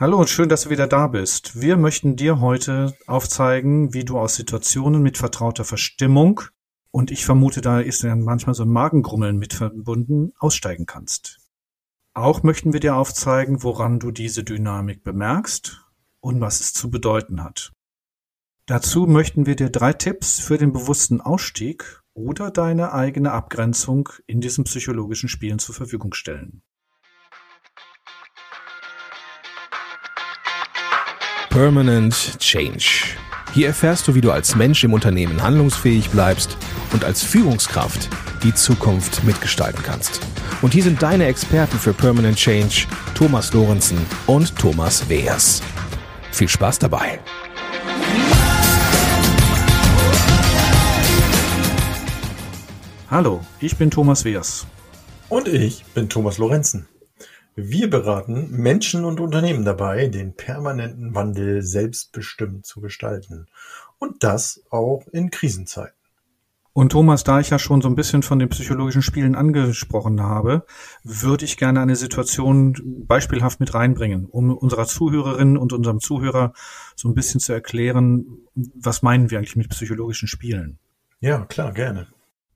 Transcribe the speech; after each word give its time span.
Hallo 0.00 0.16
und 0.20 0.30
schön, 0.30 0.48
dass 0.48 0.62
du 0.62 0.70
wieder 0.70 0.86
da 0.86 1.08
bist. 1.08 1.60
Wir 1.60 1.76
möchten 1.76 2.14
dir 2.14 2.38
heute 2.38 2.96
aufzeigen, 3.08 3.94
wie 3.94 4.04
du 4.04 4.16
aus 4.16 4.36
Situationen 4.36 5.02
mit 5.02 5.18
vertrauter 5.18 5.64
Verstimmung 5.64 6.40
und 6.92 7.10
ich 7.10 7.24
vermute, 7.24 7.62
da 7.62 7.80
ist 7.80 8.04
dann 8.04 8.22
manchmal 8.22 8.54
so 8.54 8.62
ein 8.62 8.68
Magengrummeln 8.68 9.36
mit 9.36 9.54
verbunden, 9.54 10.34
aussteigen 10.38 10.86
kannst. 10.86 11.40
Auch 12.14 12.44
möchten 12.44 12.72
wir 12.72 12.78
dir 12.78 12.94
aufzeigen, 12.94 13.64
woran 13.64 13.98
du 13.98 14.12
diese 14.12 14.44
Dynamik 14.44 15.02
bemerkst 15.02 15.84
und 16.20 16.40
was 16.40 16.60
es 16.60 16.72
zu 16.72 16.92
bedeuten 16.92 17.42
hat. 17.42 17.72
Dazu 18.66 19.08
möchten 19.08 19.46
wir 19.46 19.56
dir 19.56 19.68
drei 19.68 19.92
Tipps 19.92 20.38
für 20.38 20.58
den 20.58 20.72
bewussten 20.72 21.20
Ausstieg 21.20 22.04
oder 22.14 22.52
deine 22.52 22.92
eigene 22.92 23.32
Abgrenzung 23.32 24.10
in 24.28 24.40
diesen 24.40 24.62
psychologischen 24.62 25.28
Spielen 25.28 25.58
zur 25.58 25.74
Verfügung 25.74 26.14
stellen. 26.14 26.62
Permanent 31.50 32.38
Change. 32.38 33.16
Hier 33.54 33.68
erfährst 33.68 34.06
du, 34.06 34.14
wie 34.14 34.20
du 34.20 34.30
als 34.30 34.54
Mensch 34.54 34.84
im 34.84 34.92
Unternehmen 34.92 35.42
handlungsfähig 35.42 36.10
bleibst 36.10 36.56
und 36.92 37.04
als 37.04 37.22
Führungskraft 37.22 38.08
die 38.42 38.54
Zukunft 38.54 39.24
mitgestalten 39.24 39.82
kannst. 39.82 40.20
Und 40.60 40.74
hier 40.74 40.82
sind 40.82 41.02
deine 41.02 41.26
Experten 41.26 41.78
für 41.78 41.94
Permanent 41.94 42.36
Change, 42.36 42.86
Thomas 43.14 43.52
Lorenzen 43.54 43.98
und 44.26 44.54
Thomas 44.56 45.08
Weers. 45.08 45.62
Viel 46.32 46.48
Spaß 46.48 46.78
dabei! 46.78 47.18
Hallo, 53.10 53.40
ich 53.60 53.76
bin 53.76 53.90
Thomas 53.90 54.24
Weers. 54.26 54.66
Und 55.30 55.48
ich 55.48 55.82
bin 55.94 56.10
Thomas 56.10 56.36
Lorenzen. 56.36 56.86
Wir 57.60 57.90
beraten 57.90 58.52
Menschen 58.52 59.04
und 59.04 59.18
Unternehmen 59.18 59.64
dabei, 59.64 60.06
den 60.06 60.32
permanenten 60.32 61.16
Wandel 61.16 61.62
selbstbestimmt 61.62 62.64
zu 62.64 62.80
gestalten. 62.80 63.46
Und 63.98 64.22
das 64.22 64.62
auch 64.70 65.02
in 65.10 65.32
Krisenzeiten. 65.32 65.98
Und 66.72 66.92
Thomas, 66.92 67.24
da 67.24 67.40
ich 67.40 67.50
ja 67.50 67.58
schon 67.58 67.82
so 67.82 67.88
ein 67.88 67.96
bisschen 67.96 68.22
von 68.22 68.38
den 68.38 68.48
psychologischen 68.48 69.02
Spielen 69.02 69.34
angesprochen 69.34 70.22
habe, 70.22 70.66
würde 71.02 71.46
ich 71.46 71.56
gerne 71.56 71.80
eine 71.80 71.96
Situation 71.96 72.76
beispielhaft 73.08 73.58
mit 73.58 73.74
reinbringen, 73.74 74.26
um 74.26 74.56
unserer 74.56 74.86
Zuhörerin 74.86 75.56
und 75.56 75.72
unserem 75.72 75.98
Zuhörer 75.98 76.52
so 76.94 77.08
ein 77.08 77.14
bisschen 77.14 77.40
zu 77.40 77.52
erklären, 77.52 78.24
was 78.54 79.02
meinen 79.02 79.32
wir 79.32 79.38
eigentlich 79.38 79.56
mit 79.56 79.68
psychologischen 79.70 80.28
Spielen? 80.28 80.78
Ja, 81.18 81.44
klar, 81.46 81.72
gerne. 81.72 82.06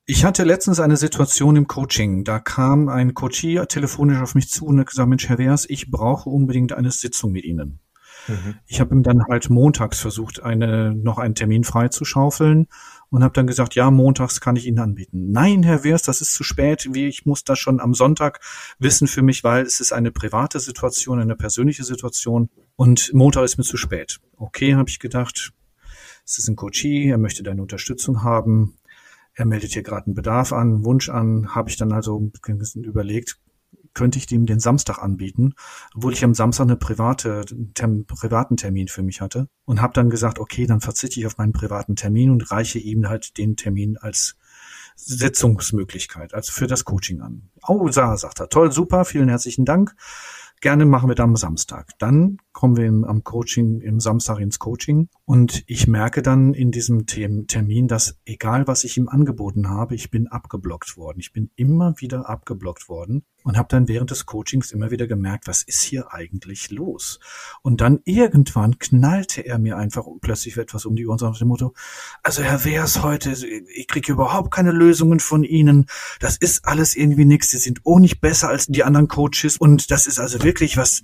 Ich 0.04 0.24
hatte 0.24 0.42
letztens 0.42 0.80
eine 0.80 0.96
Situation 0.96 1.54
im 1.54 1.68
Coaching. 1.68 2.24
Da 2.24 2.40
kam 2.40 2.88
ein 2.88 3.14
Coachie 3.14 3.62
telefonisch 3.68 4.20
auf 4.20 4.34
mich 4.34 4.50
zu 4.50 4.66
und 4.66 4.80
hat 4.80 4.88
gesagt, 4.88 5.08
Mensch, 5.08 5.28
Herr 5.28 5.38
Wehrs, 5.38 5.64
ich 5.68 5.92
brauche 5.92 6.28
unbedingt 6.28 6.72
eine 6.72 6.90
Sitzung 6.90 7.30
mit 7.30 7.44
Ihnen. 7.44 7.78
Mhm. 8.26 8.56
Ich 8.66 8.80
habe 8.80 8.94
ihm 8.94 9.04
dann 9.04 9.24
halt 9.28 9.48
montags 9.48 10.00
versucht, 10.00 10.42
eine, 10.42 10.92
noch 10.92 11.18
einen 11.18 11.36
Termin 11.36 11.62
freizuschaufeln 11.62 12.66
und 13.10 13.22
habe 13.22 13.32
dann 13.34 13.46
gesagt, 13.46 13.76
ja, 13.76 13.92
montags 13.92 14.40
kann 14.40 14.56
ich 14.56 14.66
Ihnen 14.66 14.80
anbieten. 14.80 15.30
Nein, 15.30 15.62
Herr 15.62 15.84
Wehrs, 15.84 16.02
das 16.02 16.20
ist 16.20 16.34
zu 16.34 16.42
spät. 16.42 16.88
Ich 16.92 17.24
muss 17.24 17.44
das 17.44 17.60
schon 17.60 17.78
am 17.78 17.94
Sonntag 17.94 18.40
wissen 18.80 19.06
für 19.06 19.22
mich, 19.22 19.44
weil 19.44 19.64
es 19.64 19.78
ist 19.78 19.92
eine 19.92 20.10
private 20.10 20.58
Situation, 20.58 21.20
eine 21.20 21.36
persönliche 21.36 21.84
Situation 21.84 22.48
und 22.74 23.12
Montag 23.14 23.44
ist 23.44 23.56
mir 23.56 23.64
zu 23.64 23.76
spät. 23.76 24.18
Okay, 24.36 24.74
habe 24.74 24.90
ich 24.90 24.98
gedacht, 24.98 25.52
es 26.24 26.38
ist 26.38 26.48
ein 26.48 26.56
Coachie, 26.56 27.08
er 27.08 27.18
möchte 27.18 27.44
deine 27.44 27.62
Unterstützung 27.62 28.24
haben 28.24 28.76
er 29.34 29.46
meldet 29.46 29.72
hier 29.72 29.82
gerade 29.82 30.06
einen 30.06 30.14
Bedarf 30.14 30.52
an, 30.52 30.60
einen 30.60 30.84
Wunsch 30.84 31.08
an, 31.08 31.54
habe 31.54 31.70
ich 31.70 31.76
dann 31.76 31.92
also 31.92 32.30
überlegt, 32.76 33.38
könnte 33.94 34.18
ich 34.18 34.30
ihm 34.30 34.46
den 34.46 34.60
Samstag 34.60 34.98
anbieten, 34.98 35.54
obwohl 35.94 36.12
ich 36.12 36.24
am 36.24 36.34
Samstag 36.34 36.64
eine 36.64 36.76
private, 36.76 37.44
term, 37.74 38.04
privaten 38.06 38.56
Termin 38.56 38.88
für 38.88 39.02
mich 39.02 39.20
hatte 39.20 39.48
und 39.64 39.82
habe 39.82 39.92
dann 39.92 40.10
gesagt, 40.10 40.38
okay, 40.38 40.66
dann 40.66 40.80
verzichte 40.80 41.20
ich 41.20 41.26
auf 41.26 41.38
meinen 41.38 41.52
privaten 41.52 41.96
Termin 41.96 42.30
und 42.30 42.50
reiche 42.50 42.78
ihm 42.78 43.08
halt 43.08 43.36
den 43.38 43.56
Termin 43.56 43.98
als 43.98 44.36
Sitzungsmöglichkeit, 44.96 46.34
also 46.34 46.52
für 46.52 46.66
das 46.66 46.84
Coaching 46.84 47.20
an. 47.20 47.50
Oh, 47.66 47.88
sagt 47.90 48.40
er, 48.40 48.48
toll, 48.48 48.72
super, 48.72 49.04
vielen 49.04 49.28
herzlichen 49.28 49.64
Dank. 49.64 49.94
Gerne 50.60 50.86
machen 50.86 51.08
wir 51.08 51.16
dann 51.16 51.30
am 51.30 51.36
Samstag. 51.36 51.90
Dann 51.98 52.38
kommen 52.52 52.76
wir 52.76 52.86
im, 52.86 53.04
am 53.04 53.24
Coaching, 53.24 53.80
im 53.80 54.00
Samstag 54.00 54.38
ins 54.38 54.58
Coaching 54.58 55.08
und 55.24 55.64
ich 55.66 55.86
merke 55.86 56.22
dann 56.22 56.54
in 56.54 56.70
diesem 56.70 57.06
Termin, 57.06 57.88
dass 57.88 58.18
egal 58.24 58.66
was 58.66 58.84
ich 58.84 58.96
ihm 58.96 59.08
angeboten 59.08 59.68
habe, 59.68 59.94
ich 59.94 60.10
bin 60.10 60.28
abgeblockt 60.28 60.96
worden. 60.96 61.20
Ich 61.20 61.32
bin 61.32 61.50
immer 61.56 61.94
wieder 61.98 62.28
abgeblockt 62.28 62.88
worden 62.88 63.24
und 63.44 63.56
habe 63.56 63.68
dann 63.68 63.88
während 63.88 64.10
des 64.10 64.26
Coachings 64.26 64.72
immer 64.72 64.90
wieder 64.90 65.06
gemerkt, 65.06 65.46
was 65.46 65.62
ist 65.62 65.82
hier 65.82 66.12
eigentlich 66.12 66.70
los? 66.70 67.18
Und 67.62 67.80
dann 67.80 68.00
irgendwann 68.04 68.78
knallte 68.78 69.40
er 69.42 69.58
mir 69.58 69.76
einfach 69.76 70.06
plötzlich 70.20 70.56
etwas 70.56 70.84
um 70.84 70.96
die 70.96 71.06
Ohren 71.06 71.18
nach 71.20 71.38
dem 71.38 71.48
Motto, 71.48 71.74
also 72.22 72.42
Herr 72.42 72.64
Wehrs 72.64 73.02
heute, 73.02 73.32
ich 73.32 73.88
kriege 73.88 74.12
überhaupt 74.12 74.52
keine 74.52 74.72
Lösungen 74.72 75.20
von 75.20 75.44
Ihnen. 75.44 75.86
Das 76.20 76.36
ist 76.36 76.66
alles 76.66 76.96
irgendwie 76.96 77.24
nichts. 77.24 77.50
Sie 77.50 77.58
sind 77.58 77.80
auch 77.84 77.98
nicht 77.98 78.20
besser 78.20 78.48
als 78.48 78.66
die 78.66 78.84
anderen 78.84 79.08
Coaches 79.08 79.56
und 79.56 79.90
das 79.90 80.06
ist 80.06 80.18
also 80.18 80.42
wirklich 80.42 80.76
was, 80.76 81.02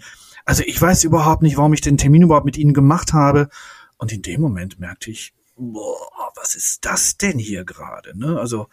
also 0.49 0.63
ich 0.65 0.81
weiß 0.81 1.05
überhaupt 1.05 1.43
nicht, 1.43 1.59
warum 1.59 1.75
ich 1.75 1.83
den 1.83 1.99
Termin 1.99 2.23
überhaupt 2.23 2.47
mit 2.47 2.57
Ihnen 2.57 2.73
gemacht 2.73 3.13
habe. 3.13 3.51
Und 3.99 4.13
in 4.13 4.23
dem 4.23 4.41
Moment 4.41 4.81
merkte 4.81 5.11
ich, 5.11 5.35
boah, 5.57 6.33
was 6.37 6.55
ist 6.55 6.87
das 6.87 7.19
denn 7.19 7.39
hier 7.39 7.67
gerade? 7.67 8.19
Ne? 8.19 8.41
Also, 8.41 8.69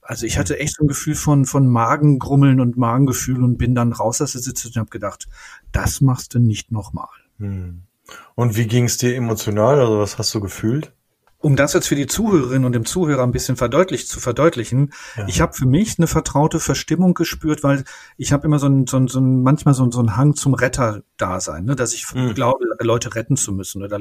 also 0.00 0.26
ich 0.26 0.36
hatte 0.36 0.58
echt 0.58 0.74
so 0.74 0.82
ein 0.82 0.88
Gefühl 0.88 1.14
von, 1.14 1.46
von 1.46 1.68
Magengrummeln 1.68 2.58
und 2.58 2.76
Magengefühl 2.76 3.44
und 3.44 3.56
bin 3.56 3.76
dann 3.76 3.92
raus 3.92 4.20
aus 4.20 4.32
der 4.32 4.40
Sitzung 4.40 4.72
und 4.74 4.80
habe 4.80 4.90
gedacht, 4.90 5.28
das 5.70 6.00
machst 6.00 6.34
du 6.34 6.40
nicht 6.40 6.72
nochmal. 6.72 7.06
Hm. 7.38 7.82
Und 8.34 8.56
wie 8.56 8.66
ging 8.66 8.86
es 8.86 8.96
dir 8.96 9.14
emotional? 9.14 9.78
Also 9.78 10.00
was 10.00 10.18
hast 10.18 10.34
du 10.34 10.40
gefühlt? 10.40 10.92
Um 11.42 11.56
das 11.56 11.72
jetzt 11.72 11.88
für 11.88 11.96
die 11.96 12.06
Zuhörerin 12.06 12.64
und 12.64 12.72
dem 12.72 12.84
Zuhörer 12.84 13.22
ein 13.24 13.32
bisschen 13.32 13.56
verdeutlicht 13.56 14.08
zu 14.08 14.20
verdeutlichen, 14.20 14.92
ja. 15.16 15.26
ich 15.26 15.40
habe 15.40 15.52
für 15.52 15.66
mich 15.66 15.98
eine 15.98 16.06
vertraute 16.06 16.60
Verstimmung 16.60 17.14
gespürt, 17.14 17.62
weil 17.62 17.84
ich 18.16 18.32
habe 18.32 18.46
immer 18.46 18.58
so 18.58 18.68
ein, 18.68 18.86
so 18.86 18.96
ein, 18.96 19.08
so 19.08 19.20
ein 19.20 19.42
manchmal 19.42 19.74
so 19.74 19.84
ein, 19.84 19.90
so 19.90 20.00
ein 20.00 20.16
Hang 20.16 20.34
zum 20.34 20.54
Retter-Dasein, 20.54 21.64
ne? 21.64 21.76
dass 21.76 21.94
ich 21.94 22.06
mhm. 22.14 22.34
glaube, 22.34 22.64
Leute 22.84 23.14
retten 23.14 23.36
zu 23.36 23.52
müssen 23.52 23.82
oder 23.82 24.00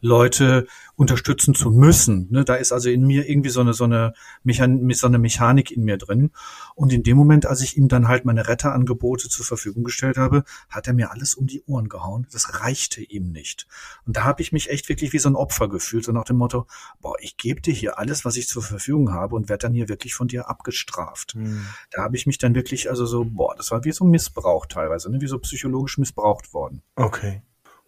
Leute 0.00 0.66
unterstützen 0.96 1.54
zu 1.54 1.70
müssen. 1.70 2.28
Ne? 2.30 2.44
Da 2.44 2.54
ist 2.54 2.72
also 2.72 2.90
in 2.90 3.06
mir 3.06 3.28
irgendwie 3.28 3.50
so 3.50 3.60
eine 3.60 3.72
so 3.72 3.84
eine, 3.84 4.14
Mechan 4.42 4.90
so 4.92 5.06
eine 5.06 5.18
Mechanik 5.18 5.70
in 5.70 5.84
mir 5.84 5.98
drin. 5.98 6.30
Und 6.74 6.92
in 6.92 7.02
dem 7.02 7.16
Moment, 7.16 7.46
als 7.46 7.60
ich 7.60 7.76
ihm 7.76 7.88
dann 7.88 8.08
halt 8.08 8.24
meine 8.24 8.48
Retterangebote 8.48 9.28
zur 9.28 9.44
Verfügung 9.44 9.84
gestellt 9.84 10.16
habe, 10.16 10.44
hat 10.68 10.86
er 10.86 10.94
mir 10.94 11.10
alles 11.10 11.34
um 11.34 11.46
die 11.46 11.62
Ohren 11.66 11.88
gehauen. 11.88 12.26
Das 12.32 12.60
reichte 12.60 13.02
ihm 13.02 13.32
nicht. 13.32 13.66
Und 14.06 14.16
da 14.16 14.24
habe 14.24 14.42
ich 14.42 14.52
mich 14.52 14.70
echt 14.70 14.88
wirklich 14.88 15.12
wie 15.12 15.18
so 15.18 15.28
ein 15.28 15.36
Opfer 15.36 15.68
gefühlt, 15.68 16.04
so 16.04 16.12
nach 16.12 16.24
dem 16.24 16.36
Motto, 16.36 16.66
boah, 17.00 17.16
ich 17.20 17.36
gebe 17.36 17.60
dir 17.60 17.74
hier 17.74 17.98
alles, 17.98 18.24
was 18.24 18.36
ich 18.36 18.48
zur 18.48 18.62
Verfügung 18.62 19.12
habe 19.12 19.34
und 19.34 19.48
werde 19.48 19.62
dann 19.62 19.74
hier 19.74 19.88
wirklich 19.88 20.14
von 20.14 20.28
dir 20.28 20.48
abgestraft. 20.48 21.34
Mhm. 21.34 21.66
Da 21.90 22.02
habe 22.02 22.16
ich 22.16 22.26
mich 22.26 22.38
dann 22.38 22.54
wirklich, 22.54 22.90
also 22.90 23.06
so, 23.06 23.24
boah, 23.24 23.54
das 23.56 23.70
war 23.70 23.84
wie 23.84 23.92
so 23.92 24.04
Missbrauch 24.04 24.66
teilweise, 24.66 25.10
ne? 25.10 25.20
wie 25.20 25.26
so 25.26 25.38
psychologisch 25.38 25.98
missbraucht 25.98 26.52
worden. 26.52 26.82
Okay. 26.96 27.42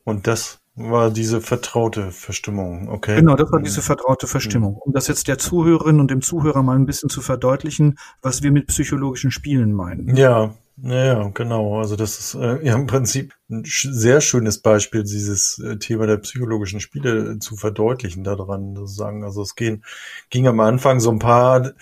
Und 0.04 0.26
das 0.26 0.60
war 0.76 1.10
diese 1.10 1.40
vertraute 1.40 2.10
Verstimmung, 2.10 2.88
okay? 2.88 3.16
Genau, 3.16 3.36
das 3.36 3.50
war 3.52 3.60
diese 3.60 3.76
hm. 3.76 3.84
vertraute 3.84 4.26
Verstimmung. 4.26 4.76
Um 4.76 4.92
das 4.92 5.06
jetzt 5.06 5.28
der 5.28 5.38
Zuhörerin 5.38 6.00
und 6.00 6.10
dem 6.10 6.20
Zuhörer 6.20 6.62
mal 6.62 6.76
ein 6.76 6.86
bisschen 6.86 7.08
zu 7.08 7.20
verdeutlichen, 7.20 7.96
was 8.22 8.42
wir 8.42 8.50
mit 8.50 8.66
psychologischen 8.66 9.30
Spielen 9.30 9.72
meinen. 9.72 10.16
Ja, 10.16 10.54
ja, 10.82 11.28
genau. 11.32 11.78
Also 11.78 11.94
das 11.94 12.18
ist 12.18 12.34
äh, 12.34 12.66
ja 12.66 12.74
im 12.74 12.88
Prinzip 12.88 13.32
ein 13.48 13.62
sehr 13.64 14.20
schönes 14.20 14.60
Beispiel, 14.60 15.04
dieses 15.04 15.60
äh, 15.60 15.76
Thema 15.76 16.08
der 16.08 16.16
psychologischen 16.16 16.80
Spiele 16.80 17.34
äh, 17.34 17.38
zu 17.38 17.56
verdeutlichen 17.56 18.24
daran, 18.24 18.74
sozusagen. 18.74 19.22
Also 19.22 19.42
es 19.42 19.54
ging, 19.54 19.84
ging 20.30 20.48
am 20.48 20.58
Anfang 20.58 20.98
so 20.98 21.10
ein 21.12 21.20
paar 21.20 21.72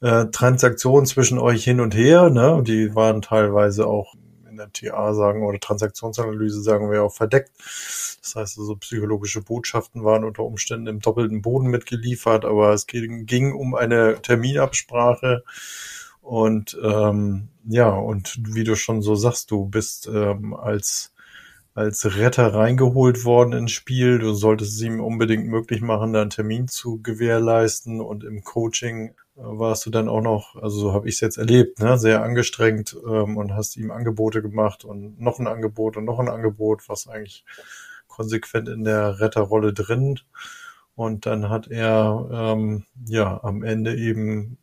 äh, 0.00 0.26
Transaktionen 0.26 1.06
zwischen 1.06 1.38
euch 1.38 1.62
hin 1.62 1.80
und 1.80 1.94
her, 1.94 2.30
ne? 2.30 2.52
Und 2.52 2.66
die 2.66 2.96
waren 2.96 3.22
teilweise 3.22 3.86
auch 3.86 4.14
TA 4.70 5.14
sagen 5.14 5.44
oder 5.44 5.58
Transaktionsanalyse 5.58 6.62
sagen 6.62 6.90
wir 6.90 7.02
auch 7.02 7.14
verdeckt. 7.14 7.50
Das 7.58 8.34
heißt 8.36 8.58
also 8.58 8.76
psychologische 8.76 9.42
Botschaften 9.42 10.04
waren 10.04 10.24
unter 10.24 10.44
Umständen 10.44 10.86
im 10.86 11.00
doppelten 11.00 11.42
Boden 11.42 11.68
mitgeliefert, 11.68 12.44
aber 12.44 12.72
es 12.72 12.86
ging, 12.86 13.26
ging 13.26 13.52
um 13.52 13.74
eine 13.74 14.20
Terminabsprache 14.22 15.44
und 16.20 16.78
ähm, 16.82 17.48
ja, 17.64 17.88
und 17.90 18.38
wie 18.54 18.64
du 18.64 18.76
schon 18.76 19.02
so 19.02 19.16
sagst, 19.16 19.50
du 19.50 19.66
bist 19.66 20.06
ähm, 20.06 20.54
als 20.54 21.12
als 21.74 22.16
Retter 22.16 22.54
reingeholt 22.54 23.24
worden 23.24 23.52
ins 23.52 23.72
Spiel. 23.72 24.18
Du 24.18 24.34
solltest 24.34 24.74
es 24.74 24.82
ihm 24.82 25.00
unbedingt 25.00 25.46
möglich 25.46 25.80
machen, 25.80 26.12
da 26.12 26.20
einen 26.20 26.30
Termin 26.30 26.68
zu 26.68 27.00
gewährleisten. 27.02 28.00
Und 28.00 28.24
im 28.24 28.44
Coaching 28.44 29.14
warst 29.42 29.86
du 29.86 29.90
dann 29.90 30.08
auch 30.08 30.20
noch, 30.20 30.56
also 30.56 30.78
so 30.78 30.92
habe 30.92 31.08
ich 31.08 31.16
es 31.16 31.20
jetzt 31.20 31.38
erlebt, 31.38 31.80
ne, 31.80 31.98
sehr 31.98 32.22
angestrengt 32.22 32.96
ähm, 33.06 33.36
und 33.36 33.54
hast 33.54 33.76
ihm 33.76 33.90
Angebote 33.90 34.42
gemacht 34.42 34.84
und 34.84 35.20
noch 35.20 35.38
ein 35.38 35.46
Angebot 35.46 35.96
und 35.96 36.04
noch 36.04 36.18
ein 36.18 36.28
Angebot, 36.28 36.88
was 36.88 37.08
eigentlich 37.08 37.44
konsequent 38.08 38.68
in 38.68 38.84
der 38.84 39.20
Retterrolle 39.20 39.72
drin. 39.72 40.20
Und 40.94 41.26
dann 41.26 41.48
hat 41.48 41.68
er 41.68 42.28
ähm, 42.30 42.84
ja 43.06 43.42
am 43.42 43.62
Ende 43.62 43.96
eben 43.96 44.58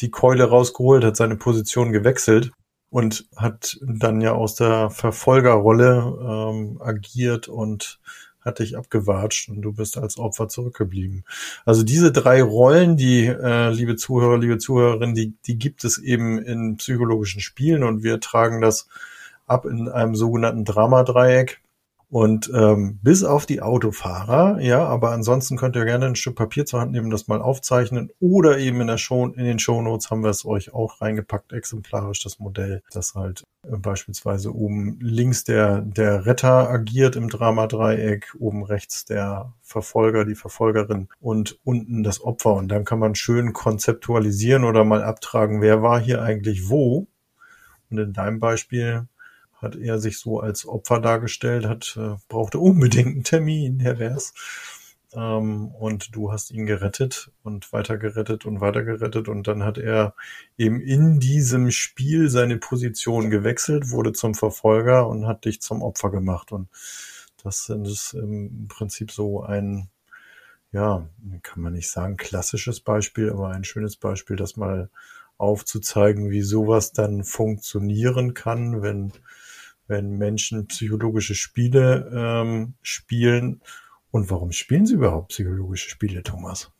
die 0.00 0.10
Keule 0.10 0.44
rausgeholt, 0.44 1.04
hat 1.04 1.16
seine 1.16 1.36
Position 1.36 1.92
gewechselt 1.92 2.50
und 2.90 3.26
hat 3.36 3.78
dann 3.82 4.20
ja 4.20 4.32
aus 4.32 4.56
der 4.56 4.90
Verfolgerrolle 4.90 6.18
ähm, 6.20 6.80
agiert 6.82 7.48
und 7.48 8.00
hat 8.42 8.58
dich 8.58 8.76
abgewatscht 8.76 9.48
und 9.48 9.62
du 9.62 9.72
bist 9.72 9.98
als 9.98 10.18
Opfer 10.18 10.48
zurückgeblieben. 10.48 11.24
Also 11.64 11.82
diese 11.82 12.12
drei 12.12 12.42
Rollen, 12.42 12.96
die, 12.96 13.26
äh, 13.26 13.70
liebe 13.70 13.96
Zuhörer, 13.96 14.38
liebe 14.38 14.58
Zuhörerinnen, 14.58 15.14
die, 15.14 15.34
die 15.46 15.58
gibt 15.58 15.84
es 15.84 15.98
eben 15.98 16.38
in 16.38 16.76
psychologischen 16.76 17.40
Spielen 17.40 17.82
und 17.82 18.02
wir 18.02 18.20
tragen 18.20 18.60
das 18.60 18.88
ab 19.46 19.66
in 19.66 19.88
einem 19.88 20.14
sogenannten 20.14 20.64
Dramadreieck. 20.64 21.60
Und 22.10 22.50
ähm, 22.52 22.98
bis 23.02 23.22
auf 23.22 23.46
die 23.46 23.62
Autofahrer, 23.62 24.60
ja, 24.60 24.84
aber 24.84 25.12
ansonsten 25.12 25.56
könnt 25.56 25.76
ihr 25.76 25.84
gerne 25.84 26.06
ein 26.06 26.16
Stück 26.16 26.34
Papier 26.34 26.66
zur 26.66 26.80
Hand 26.80 26.90
nehmen, 26.90 27.08
das 27.08 27.28
mal 27.28 27.40
aufzeichnen 27.40 28.10
oder 28.18 28.58
eben 28.58 28.80
in 28.80 28.88
der 28.88 28.98
Show, 28.98 29.26
in 29.26 29.44
den 29.44 29.60
Shownotes 29.60 30.10
haben 30.10 30.24
wir 30.24 30.30
es 30.30 30.44
euch 30.44 30.74
auch 30.74 31.00
reingepackt, 31.00 31.52
exemplarisch 31.52 32.20
das 32.20 32.40
Modell, 32.40 32.82
das 32.92 33.14
halt 33.14 33.44
äh, 33.62 33.76
beispielsweise 33.76 34.52
oben 34.52 34.98
links 35.00 35.44
der 35.44 35.82
der 35.82 36.26
Retter 36.26 36.68
agiert 36.68 37.14
im 37.14 37.28
Dramadreieck, 37.28 38.34
oben 38.40 38.64
rechts 38.64 39.04
der 39.04 39.52
Verfolger, 39.62 40.24
die 40.24 40.34
Verfolgerin 40.34 41.06
und 41.20 41.60
unten 41.62 42.02
das 42.02 42.20
Opfer 42.20 42.54
und 42.54 42.66
dann 42.68 42.84
kann 42.84 42.98
man 42.98 43.14
schön 43.14 43.52
konzeptualisieren 43.52 44.64
oder 44.64 44.84
mal 44.84 45.04
abtragen, 45.04 45.60
wer 45.60 45.80
war 45.80 46.00
hier 46.00 46.22
eigentlich 46.22 46.68
wo. 46.68 47.06
Und 47.88 47.98
in 47.98 48.12
deinem 48.12 48.38
Beispiel 48.38 49.08
hat 49.60 49.76
er 49.76 49.98
sich 49.98 50.18
so 50.18 50.40
als 50.40 50.66
Opfer 50.66 51.00
dargestellt, 51.00 51.66
hat, 51.66 51.96
äh, 52.00 52.16
brauchte 52.28 52.58
unbedingt 52.58 53.08
einen 53.08 53.24
Termin, 53.24 53.80
Herr 53.80 53.98
Wers. 53.98 54.32
Ähm, 55.12 55.68
und 55.68 56.14
du 56.14 56.32
hast 56.32 56.50
ihn 56.50 56.66
gerettet 56.66 57.32
und 57.42 57.72
weiter 57.72 57.98
gerettet 57.98 58.46
und 58.46 58.60
weiter 58.60 58.84
gerettet. 58.84 59.28
Und 59.28 59.48
dann 59.48 59.64
hat 59.64 59.76
er 59.78 60.14
eben 60.56 60.80
in 60.80 61.18
diesem 61.20 61.70
Spiel 61.70 62.30
seine 62.30 62.58
Position 62.58 63.30
gewechselt, 63.30 63.90
wurde 63.90 64.12
zum 64.12 64.34
Verfolger 64.34 65.08
und 65.08 65.26
hat 65.26 65.44
dich 65.44 65.60
zum 65.60 65.82
Opfer 65.82 66.10
gemacht. 66.10 66.52
Und 66.52 66.68
das 67.42 67.68
ist 67.68 68.14
im 68.14 68.68
Prinzip 68.68 69.10
so 69.10 69.42
ein, 69.42 69.88
ja, 70.72 71.08
kann 71.42 71.62
man 71.62 71.72
nicht 71.72 71.90
sagen, 71.90 72.16
klassisches 72.16 72.80
Beispiel, 72.80 73.30
aber 73.30 73.48
ein 73.48 73.64
schönes 73.64 73.96
Beispiel, 73.96 74.36
das 74.36 74.56
mal 74.56 74.90
aufzuzeigen, 75.38 76.30
wie 76.30 76.42
sowas 76.42 76.92
dann 76.92 77.24
funktionieren 77.24 78.34
kann, 78.34 78.82
wenn 78.82 79.12
wenn 79.90 80.16
Menschen 80.16 80.68
psychologische 80.68 81.34
Spiele 81.34 82.10
ähm, 82.14 82.74
spielen. 82.80 83.60
Und 84.12 84.30
warum 84.30 84.52
spielen 84.52 84.86
sie 84.86 84.94
überhaupt 84.94 85.28
psychologische 85.28 85.90
Spiele, 85.90 86.22
Thomas? 86.22 86.70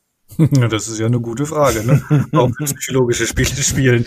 Das 0.71 0.87
ist 0.87 1.01
ja 1.01 1.07
eine 1.07 1.21
gute 1.21 1.45
Frage, 1.45 1.85
ne? 1.85 2.01
Warum 2.31 2.53
psychologische 2.55 3.27
Spiele 3.27 3.49
spielen. 3.49 4.07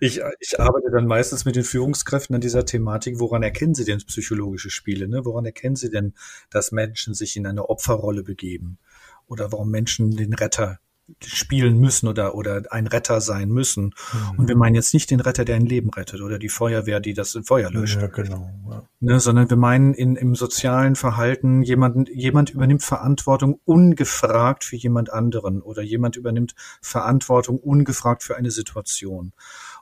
ich, 0.00 0.22
ich 0.40 0.58
arbeite 0.58 0.90
dann 0.90 1.06
meistens 1.06 1.44
mit 1.44 1.54
den 1.54 1.64
Führungskräften 1.64 2.34
an 2.34 2.40
dieser 2.40 2.64
Thematik. 2.64 3.20
Woran 3.20 3.42
erkennen 3.42 3.74
sie 3.74 3.84
denn 3.84 3.98
psychologische 3.98 4.70
Spiele? 4.70 5.06
Ne? 5.06 5.26
Woran 5.26 5.44
erkennen 5.44 5.76
sie 5.76 5.90
denn, 5.90 6.14
dass 6.48 6.72
Menschen 6.72 7.12
sich 7.12 7.36
in 7.36 7.46
eine 7.46 7.68
Opferrolle 7.68 8.22
begeben? 8.22 8.78
Oder 9.26 9.52
warum 9.52 9.70
Menschen 9.70 10.12
den 10.12 10.32
Retter 10.32 10.80
spielen 11.24 11.78
müssen 11.78 12.08
oder, 12.08 12.34
oder 12.34 12.62
ein 12.70 12.86
Retter 12.86 13.20
sein 13.20 13.48
müssen. 13.48 13.94
Mhm. 14.12 14.38
Und 14.38 14.48
wir 14.48 14.56
meinen 14.56 14.74
jetzt 14.74 14.94
nicht 14.94 15.10
den 15.10 15.20
Retter, 15.20 15.44
der 15.44 15.56
ein 15.56 15.66
Leben 15.66 15.90
rettet 15.90 16.20
oder 16.20 16.38
die 16.38 16.48
Feuerwehr, 16.48 17.00
die 17.00 17.14
das 17.14 17.38
Feuer 17.44 17.70
löscht. 17.70 18.00
Ja, 18.00 18.08
genau. 18.08 18.50
Ja. 18.70 18.82
Ne, 19.00 19.20
sondern 19.20 19.48
wir 19.48 19.56
meinen 19.56 19.94
in, 19.94 20.16
im 20.16 20.34
sozialen 20.34 20.96
Verhalten 20.96 21.62
jemand, 21.62 22.08
jemand 22.10 22.50
übernimmt 22.50 22.82
Verantwortung 22.82 23.60
ungefragt 23.64 24.64
für 24.64 24.76
jemand 24.76 25.12
anderen 25.12 25.62
oder 25.62 25.82
jemand 25.82 26.16
übernimmt 26.16 26.54
Verantwortung 26.82 27.58
ungefragt 27.58 28.22
für 28.22 28.36
eine 28.36 28.50
Situation. 28.50 29.32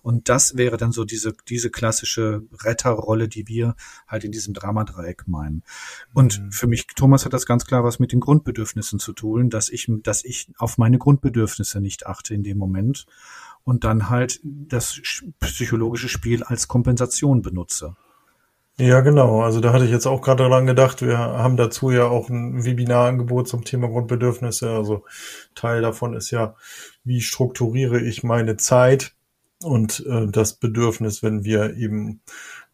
Und 0.02 0.28
das 0.28 0.56
wäre 0.56 0.76
dann 0.76 0.92
so 0.92 1.04
diese, 1.04 1.34
diese 1.48 1.70
klassische 1.70 2.42
Retterrolle, 2.62 3.28
die 3.28 3.48
wir 3.48 3.74
halt 4.06 4.24
in 4.24 4.32
diesem 4.32 4.54
Dramadreieck 4.54 5.26
meinen. 5.26 5.62
Und 6.14 6.40
mhm. 6.40 6.52
für 6.52 6.66
mich, 6.66 6.86
Thomas, 6.86 7.24
hat 7.24 7.32
das 7.32 7.46
ganz 7.46 7.66
klar 7.66 7.84
was 7.84 7.98
mit 7.98 8.12
den 8.12 8.20
Grundbedürfnissen 8.20 8.98
zu 8.98 9.12
tun, 9.12 9.50
dass 9.50 9.68
ich, 9.68 9.90
dass 10.02 10.24
ich 10.24 10.50
auf 10.58 10.78
meine 10.78 10.98
Grundbedürfnisse 10.98 11.80
nicht 11.80 12.06
achte 12.06 12.34
in 12.34 12.42
dem 12.42 12.58
Moment 12.58 13.06
und 13.64 13.84
dann 13.84 14.08
halt 14.08 14.40
das 14.42 15.00
psychologische 15.40 16.08
Spiel 16.08 16.42
als 16.42 16.68
Kompensation 16.68 17.42
benutze. 17.42 17.96
Ja, 18.80 19.00
genau. 19.00 19.42
Also 19.42 19.58
da 19.58 19.72
hatte 19.72 19.84
ich 19.84 19.90
jetzt 19.90 20.06
auch 20.06 20.22
gerade 20.22 20.48
dran 20.48 20.64
gedacht. 20.64 21.02
Wir 21.02 21.18
haben 21.18 21.56
dazu 21.56 21.90
ja 21.90 22.04
auch 22.06 22.28
ein 22.28 22.64
Webinarangebot 22.64 23.48
zum 23.48 23.64
Thema 23.64 23.88
Grundbedürfnisse. 23.88 24.70
Also 24.70 25.04
Teil 25.56 25.82
davon 25.82 26.14
ist 26.14 26.30
ja, 26.30 26.54
wie 27.02 27.20
strukturiere 27.20 28.00
ich 28.00 28.22
meine 28.22 28.56
Zeit? 28.56 29.16
Und 29.62 30.05
äh, 30.06 30.26
das 30.28 30.55
Bedürfnis, 30.55 31.22
wenn 31.22 31.44
wir 31.44 31.76
eben 31.76 32.20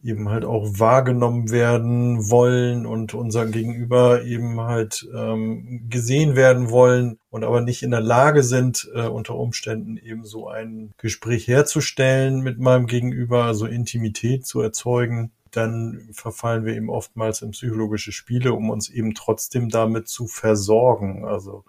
eben 0.03 0.29
halt 0.29 0.45
auch 0.45 0.79
wahrgenommen 0.79 1.49
werden 1.49 2.29
wollen 2.29 2.85
und 2.85 3.15
unser 3.15 3.47
Gegenüber 3.47 4.23
eben 4.23 4.61
halt 4.61 5.07
ähm, 5.15 5.87
gesehen 5.89 6.35
werden 6.35 6.69
wollen 6.69 7.17
und 7.31 7.43
aber 7.43 7.61
nicht 7.61 7.81
in 7.81 7.89
der 7.89 8.01
Lage 8.01 8.43
sind, 8.43 8.87
äh, 8.93 9.07
unter 9.07 9.35
Umständen 9.35 9.97
eben 9.97 10.23
so 10.23 10.47
ein 10.47 10.93
Gespräch 10.97 11.47
herzustellen 11.47 12.41
mit 12.41 12.59
meinem 12.59 12.85
Gegenüber, 12.85 13.55
so 13.55 13.65
Intimität 13.65 14.45
zu 14.45 14.61
erzeugen, 14.61 15.31
dann 15.49 16.07
verfallen 16.11 16.65
wir 16.65 16.75
eben 16.75 16.89
oftmals 16.89 17.41
in 17.41 17.51
psychologische 17.51 18.11
Spiele, 18.11 18.53
um 18.53 18.69
uns 18.69 18.89
eben 18.89 19.15
trotzdem 19.15 19.69
damit 19.69 20.07
zu 20.07 20.27
versorgen, 20.27 21.25
also 21.25 21.63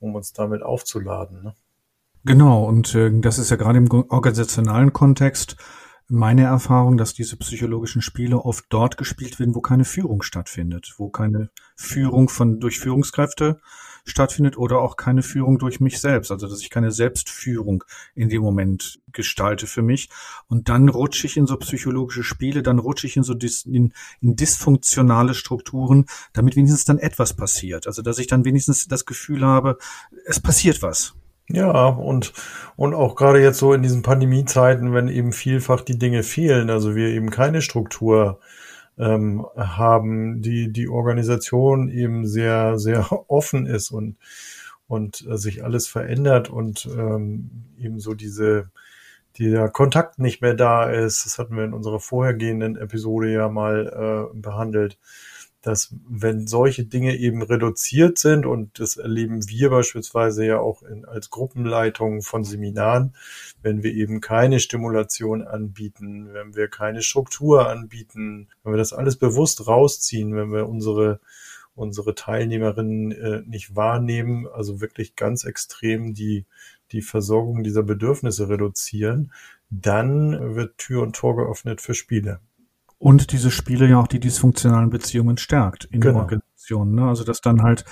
um 0.00 0.16
uns 0.16 0.32
damit 0.32 0.62
aufzuladen. 0.62 1.44
Ne? 1.44 1.54
Genau, 2.26 2.64
und 2.64 2.92
äh, 2.96 3.12
das 3.20 3.38
ist 3.38 3.50
ja 3.50 3.56
gerade 3.56 3.78
im 3.78 3.88
organisationalen 3.88 4.92
Kontext 4.92 5.54
meine 6.08 6.42
Erfahrung, 6.42 6.96
dass 6.96 7.14
diese 7.14 7.36
psychologischen 7.36 8.02
Spiele 8.02 8.40
oft 8.40 8.64
dort 8.68 8.96
gespielt 8.96 9.38
werden, 9.38 9.54
wo 9.54 9.60
keine 9.60 9.84
Führung 9.84 10.22
stattfindet, 10.22 10.94
wo 10.98 11.08
keine 11.08 11.50
Führung 11.76 12.28
von 12.28 12.58
durch 12.58 12.80
Führungskräfte 12.80 13.60
stattfindet 14.04 14.58
oder 14.58 14.80
auch 14.80 14.96
keine 14.96 15.22
Führung 15.22 15.60
durch 15.60 15.78
mich 15.78 16.00
selbst, 16.00 16.32
also 16.32 16.48
dass 16.48 16.60
ich 16.60 16.70
keine 16.70 16.90
Selbstführung 16.90 17.84
in 18.16 18.28
dem 18.28 18.42
Moment 18.42 19.00
gestalte 19.12 19.68
für 19.68 19.82
mich. 19.82 20.08
Und 20.48 20.68
dann 20.68 20.88
rutsche 20.88 21.28
ich 21.28 21.36
in 21.36 21.46
so 21.46 21.56
psychologische 21.58 22.24
Spiele, 22.24 22.64
dann 22.64 22.80
rutsche 22.80 23.06
ich 23.06 23.16
in 23.16 23.22
so 23.22 23.34
dis, 23.34 23.64
in, 23.64 23.92
in 24.20 24.34
dysfunktionale 24.34 25.34
Strukturen, 25.34 26.06
damit 26.32 26.56
wenigstens 26.56 26.84
dann 26.84 26.98
etwas 26.98 27.34
passiert, 27.34 27.86
also 27.86 28.02
dass 28.02 28.18
ich 28.18 28.26
dann 28.26 28.44
wenigstens 28.44 28.88
das 28.88 29.06
Gefühl 29.06 29.44
habe, 29.44 29.78
es 30.24 30.40
passiert 30.40 30.82
was. 30.82 31.14
Ja, 31.48 31.86
und, 31.86 32.32
und 32.74 32.94
auch 32.94 33.14
gerade 33.14 33.40
jetzt 33.40 33.58
so 33.58 33.72
in 33.72 33.82
diesen 33.82 34.02
Pandemiezeiten, 34.02 34.92
wenn 34.92 35.08
eben 35.08 35.32
vielfach 35.32 35.80
die 35.82 35.98
Dinge 35.98 36.24
fehlen, 36.24 36.70
also 36.70 36.96
wir 36.96 37.08
eben 37.08 37.30
keine 37.30 37.62
Struktur 37.62 38.40
ähm, 38.98 39.46
haben, 39.56 40.42
die 40.42 40.72
die 40.72 40.88
Organisation 40.88 41.88
eben 41.88 42.26
sehr, 42.26 42.78
sehr 42.78 43.06
offen 43.30 43.66
ist 43.66 43.90
und, 43.90 44.16
und 44.88 45.24
äh, 45.28 45.36
sich 45.36 45.62
alles 45.62 45.86
verändert 45.86 46.50
und 46.50 46.86
ähm, 46.86 47.50
eben 47.78 48.00
so 48.00 48.14
diese, 48.14 48.70
dieser 49.36 49.68
Kontakt 49.68 50.18
nicht 50.18 50.42
mehr 50.42 50.54
da 50.54 50.90
ist. 50.90 51.26
Das 51.26 51.38
hatten 51.38 51.56
wir 51.56 51.64
in 51.64 51.74
unserer 51.74 52.00
vorhergehenden 52.00 52.76
Episode 52.76 53.32
ja 53.32 53.48
mal 53.48 54.30
äh, 54.34 54.36
behandelt 54.38 54.98
dass 55.66 55.92
wenn 56.08 56.46
solche 56.46 56.84
Dinge 56.84 57.16
eben 57.16 57.42
reduziert 57.42 58.18
sind, 58.18 58.46
und 58.46 58.78
das 58.78 58.96
erleben 58.98 59.48
wir 59.48 59.70
beispielsweise 59.70 60.46
ja 60.46 60.60
auch 60.60 60.84
in, 60.84 61.04
als 61.04 61.28
Gruppenleitung 61.30 62.22
von 62.22 62.44
Seminaren, 62.44 63.16
wenn 63.62 63.82
wir 63.82 63.92
eben 63.92 64.20
keine 64.20 64.60
Stimulation 64.60 65.42
anbieten, 65.42 66.32
wenn 66.32 66.54
wir 66.54 66.68
keine 66.68 67.02
Struktur 67.02 67.68
anbieten, 67.68 68.46
wenn 68.62 68.74
wir 68.74 68.78
das 68.78 68.92
alles 68.92 69.16
bewusst 69.16 69.66
rausziehen, 69.66 70.36
wenn 70.36 70.52
wir 70.52 70.68
unsere 70.68 71.18
unsere 71.74 72.14
Teilnehmerinnen 72.14 73.12
äh, 73.12 73.42
nicht 73.44 73.76
wahrnehmen, 73.76 74.46
also 74.46 74.80
wirklich 74.80 75.14
ganz 75.14 75.44
extrem 75.44 76.14
die, 76.14 76.46
die 76.92 77.02
Versorgung 77.02 77.64
dieser 77.64 77.82
Bedürfnisse 77.82 78.48
reduzieren, 78.48 79.32
dann 79.68 80.54
wird 80.54 80.78
Tür 80.78 81.02
und 81.02 81.16
Tor 81.16 81.36
geöffnet 81.36 81.80
für 81.80 81.92
Spiele. 81.92 82.40
Und 82.98 83.32
diese 83.32 83.50
Spiele 83.50 83.88
ja 83.88 84.00
auch 84.00 84.06
die 84.06 84.20
dysfunktionalen 84.20 84.90
Beziehungen 84.90 85.36
stärkt 85.36 85.84
in 85.86 86.00
genau. 86.00 86.24
der 86.24 86.40
Organisation. 86.66 86.94
Ne? 86.94 87.08
Also 87.08 87.24
dass 87.24 87.40
dann 87.40 87.62
halt 87.62 87.84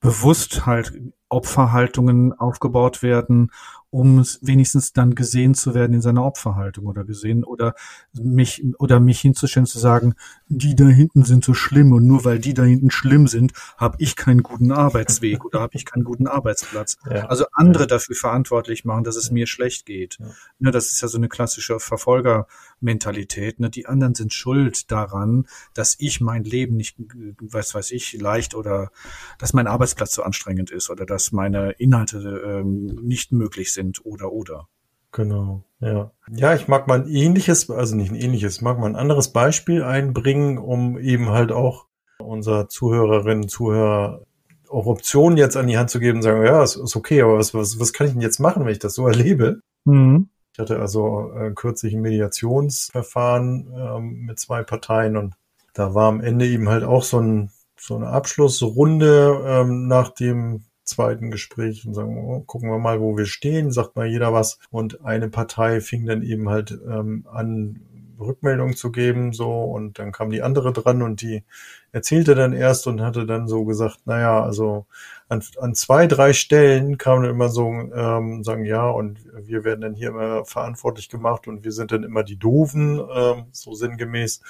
bewusst 0.00 0.66
halt 0.66 0.92
Opferhaltungen 1.28 2.32
aufgebaut 2.32 3.02
werden 3.02 3.50
um 3.90 4.24
wenigstens 4.42 4.92
dann 4.92 5.14
gesehen 5.14 5.54
zu 5.54 5.74
werden 5.74 5.94
in 5.94 6.02
seiner 6.02 6.24
Opferhaltung 6.24 6.86
oder 6.86 7.04
gesehen 7.04 7.42
oder 7.42 7.74
mich 8.12 8.62
oder 8.78 9.00
mich 9.00 9.20
hinzustellen 9.20 9.66
zu 9.66 9.78
sagen, 9.78 10.14
die 10.48 10.74
da 10.74 10.86
hinten 10.86 11.24
sind 11.24 11.44
so 11.44 11.54
schlimm 11.54 11.92
und 11.92 12.06
nur 12.06 12.24
weil 12.24 12.38
die 12.38 12.52
da 12.52 12.64
hinten 12.64 12.90
schlimm 12.90 13.26
sind, 13.26 13.52
habe 13.78 13.96
ich 13.98 14.14
keinen 14.14 14.42
guten 14.42 14.72
Arbeitsweg 14.72 15.44
oder 15.44 15.60
habe 15.60 15.74
ich 15.74 15.86
keinen 15.86 16.04
guten 16.04 16.26
Arbeitsplatz. 16.26 16.96
Ja. 17.08 17.26
Also 17.26 17.46
andere 17.52 17.86
dafür 17.86 18.14
verantwortlich 18.14 18.84
machen, 18.84 19.02
dass 19.02 19.16
es 19.16 19.30
mir 19.30 19.46
schlecht 19.46 19.86
geht. 19.86 20.18
Ja. 20.20 20.26
Ne, 20.58 20.70
das 20.72 20.92
ist 20.92 21.00
ja 21.00 21.08
so 21.08 21.16
eine 21.16 21.28
klassische 21.28 21.80
Verfolgermentalität. 21.80 23.60
Ne? 23.60 23.70
Die 23.70 23.86
anderen 23.86 24.14
sind 24.14 24.34
schuld 24.34 24.90
daran, 24.90 25.46
dass 25.72 25.96
ich 25.98 26.20
mein 26.20 26.44
Leben 26.44 26.76
nicht, 26.76 26.96
was 27.40 27.74
weiß 27.74 27.92
ich, 27.92 28.17
leicht 28.20 28.54
oder 28.54 28.90
dass 29.38 29.52
mein 29.52 29.66
Arbeitsplatz 29.66 30.14
so 30.14 30.22
anstrengend 30.22 30.70
ist 30.70 30.90
oder 30.90 31.06
dass 31.06 31.32
meine 31.32 31.72
Inhalte 31.72 32.42
ähm, 32.46 32.86
nicht 33.02 33.32
möglich 33.32 33.72
sind 33.72 34.04
oder 34.04 34.32
oder. 34.32 34.68
Genau, 35.12 35.64
ja. 35.80 36.10
Ja, 36.30 36.54
ich 36.54 36.68
mag 36.68 36.86
mal 36.86 37.00
ein 37.00 37.08
ähnliches, 37.08 37.70
also 37.70 37.96
nicht 37.96 38.10
ein 38.10 38.16
ähnliches, 38.16 38.60
mag 38.60 38.78
mal 38.78 38.86
ein 38.86 38.96
anderes 38.96 39.32
Beispiel 39.32 39.82
einbringen, 39.82 40.58
um 40.58 40.98
eben 40.98 41.30
halt 41.30 41.50
auch 41.50 41.86
unser 42.18 42.68
Zuhörerinnen, 42.68 43.48
Zuhörer 43.48 44.22
auch 44.68 44.86
Optionen 44.86 45.38
jetzt 45.38 45.56
an 45.56 45.66
die 45.66 45.78
Hand 45.78 45.90
zu 45.90 45.98
geben 45.98 46.18
und 46.18 46.22
sagen, 46.22 46.44
ja, 46.44 46.62
ist, 46.62 46.76
ist 46.76 46.96
okay, 46.96 47.22
aber 47.22 47.38
was, 47.38 47.54
was, 47.54 47.80
was 47.80 47.92
kann 47.92 48.06
ich 48.06 48.12
denn 48.12 48.22
jetzt 48.22 48.38
machen, 48.38 48.64
wenn 48.64 48.72
ich 48.72 48.78
das 48.78 48.94
so 48.94 49.06
erlebe? 49.06 49.60
Mhm. 49.84 50.28
Ich 50.52 50.58
hatte 50.58 50.80
also 50.80 51.32
äh, 51.32 51.52
kürzlich 51.52 51.94
ein 51.94 52.02
Mediationsverfahren 52.02 53.72
ähm, 53.74 54.26
mit 54.26 54.38
zwei 54.38 54.62
Parteien 54.62 55.16
und 55.16 55.34
da 55.72 55.94
war 55.94 56.08
am 56.08 56.20
Ende 56.20 56.46
eben 56.46 56.68
halt 56.68 56.84
auch 56.84 57.04
so, 57.04 57.20
ein, 57.20 57.50
so 57.78 57.96
eine 57.96 58.08
Abschlussrunde 58.08 59.42
ähm, 59.46 59.86
nach 59.88 60.10
dem 60.10 60.64
zweiten 60.84 61.30
Gespräch 61.30 61.86
und 61.86 61.94
sagen, 61.94 62.18
oh, 62.24 62.40
gucken 62.40 62.70
wir 62.70 62.78
mal, 62.78 63.00
wo 63.00 63.16
wir 63.16 63.26
stehen, 63.26 63.70
sagt 63.70 63.96
mal 63.96 64.06
jeder 64.06 64.32
was. 64.32 64.58
Und 64.70 65.04
eine 65.04 65.28
Partei 65.28 65.80
fing 65.80 66.06
dann 66.06 66.22
eben 66.22 66.48
halt 66.48 66.70
ähm, 66.88 67.26
an, 67.30 67.80
Rückmeldung 68.20 68.74
zu 68.74 68.90
geben, 68.90 69.32
so, 69.32 69.64
und 69.64 69.98
dann 69.98 70.12
kam 70.12 70.30
die 70.30 70.42
andere 70.42 70.72
dran 70.72 71.02
und 71.02 71.22
die 71.22 71.44
erzählte 71.92 72.34
dann 72.34 72.52
erst 72.52 72.86
und 72.86 73.00
hatte 73.00 73.26
dann 73.26 73.48
so 73.48 73.64
gesagt, 73.64 74.06
naja, 74.06 74.42
also 74.42 74.86
an, 75.28 75.42
an 75.60 75.74
zwei, 75.74 76.06
drei 76.06 76.32
Stellen 76.32 76.98
kam 76.98 77.22
dann 77.22 77.30
immer 77.30 77.48
so, 77.48 77.68
ähm, 77.70 78.42
sagen, 78.42 78.64
ja, 78.64 78.88
und 78.88 79.20
wir 79.46 79.64
werden 79.64 79.80
dann 79.80 79.94
hier 79.94 80.08
immer 80.08 80.44
verantwortlich 80.44 81.08
gemacht 81.08 81.46
und 81.48 81.64
wir 81.64 81.72
sind 81.72 81.92
dann 81.92 82.02
immer 82.02 82.24
die 82.24 82.38
Doofen, 82.38 83.00
ähm, 83.14 83.46
so 83.52 83.74
sinngemäß. 83.74 84.42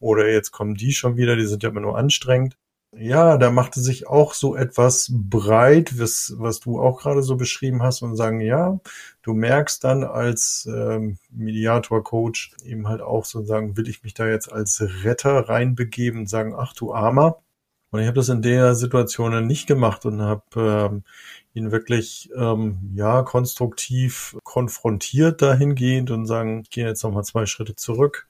Oder 0.00 0.28
jetzt 0.30 0.50
kommen 0.50 0.74
die 0.74 0.92
schon 0.92 1.16
wieder, 1.16 1.36
die 1.36 1.46
sind 1.46 1.62
ja 1.62 1.70
immer 1.70 1.80
nur 1.80 1.96
anstrengend. 1.96 2.56
Ja, 2.96 3.38
da 3.38 3.50
machte 3.50 3.80
sich 3.80 4.06
auch 4.06 4.34
so 4.34 4.54
etwas 4.54 5.10
breit, 5.12 5.98
was, 5.98 6.34
was 6.38 6.60
du 6.60 6.80
auch 6.80 7.00
gerade 7.00 7.22
so 7.22 7.36
beschrieben 7.36 7.82
hast 7.82 8.02
und 8.02 8.16
sagen, 8.16 8.40
ja, 8.40 8.78
du 9.22 9.34
merkst 9.34 9.82
dann 9.82 10.04
als 10.04 10.68
ähm, 10.72 11.18
Mediator, 11.30 12.04
Coach 12.04 12.52
eben 12.64 12.86
halt 12.86 13.00
auch 13.00 13.24
so 13.24 13.42
sagen, 13.44 13.76
will 13.76 13.88
ich 13.88 14.04
mich 14.04 14.14
da 14.14 14.28
jetzt 14.28 14.52
als 14.52 14.80
Retter 15.02 15.48
reinbegeben 15.48 16.20
und 16.20 16.28
sagen, 16.28 16.54
ach 16.56 16.72
du 16.72 16.94
Armer. 16.94 17.42
Und 17.90 18.00
ich 18.00 18.06
habe 18.06 18.16
das 18.16 18.28
in 18.28 18.42
der 18.42 18.74
Situation 18.74 19.32
dann 19.32 19.46
nicht 19.46 19.66
gemacht 19.66 20.04
und 20.06 20.22
habe 20.22 20.42
ähm, 20.56 21.04
ihn 21.52 21.72
wirklich 21.72 22.30
ähm, 22.36 22.92
ja 22.96 23.22
konstruktiv 23.22 24.36
konfrontiert 24.44 25.42
dahingehend 25.42 26.10
und 26.10 26.26
sagen, 26.26 26.62
ich 26.62 26.70
gehe 26.70 26.86
jetzt 26.86 27.02
nochmal 27.02 27.24
zwei 27.24 27.46
Schritte 27.46 27.76
zurück 27.76 28.28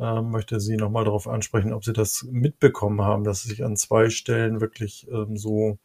ähm, 0.00 0.30
möchte 0.30 0.60
Sie 0.60 0.76
nochmal 0.76 1.04
darauf 1.04 1.28
ansprechen, 1.28 1.72
ob 1.72 1.84
Sie 1.84 1.92
das 1.92 2.26
mitbekommen 2.30 3.02
haben, 3.02 3.24
dass 3.24 3.42
Sie 3.42 3.48
sich 3.48 3.64
an 3.64 3.76
zwei 3.76 4.10
Stellen 4.10 4.60
wirklich 4.60 5.06
ähm, 5.10 5.36
so 5.36 5.78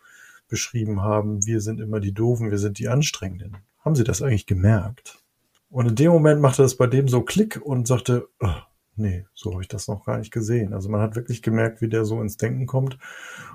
beschrieben 0.48 1.02
haben, 1.02 1.46
wir 1.46 1.62
sind 1.62 1.80
immer 1.80 2.00
die 2.00 2.14
Doofen, 2.14 2.52
wir 2.52 2.60
sind 2.60 2.80
die 2.80 2.88
Anstrengenden. 2.88 3.58
Haben 3.80 3.96
Sie 3.96 4.04
das 4.04 4.22
eigentlich 4.22 4.46
gemerkt? 4.46 5.20
Und 5.70 5.88
in 5.88 5.96
dem 5.96 6.12
Moment 6.12 6.42
machte 6.42 6.62
das 6.62 6.78
bei 6.78 6.86
dem 6.86 7.08
so 7.08 7.22
Klick 7.22 7.60
und 7.64 7.88
sagte, 7.88 8.28
oh, 8.40 8.62
nee, 8.96 9.26
so 9.34 9.54
habe 9.54 9.64
ich 9.64 9.68
das 9.68 9.88
noch 9.88 10.06
gar 10.06 10.20
nicht 10.20 10.32
gesehen. 10.32 10.74
Also 10.74 10.90
man 10.90 11.02
hat 11.02 11.16
wirklich 11.16 11.42
gemerkt, 11.42 11.82
wie 11.82 11.90
der 11.90 12.06
so 12.06 12.22
ins 12.22 12.38
Denken 12.38 12.68
kommt 12.68 13.00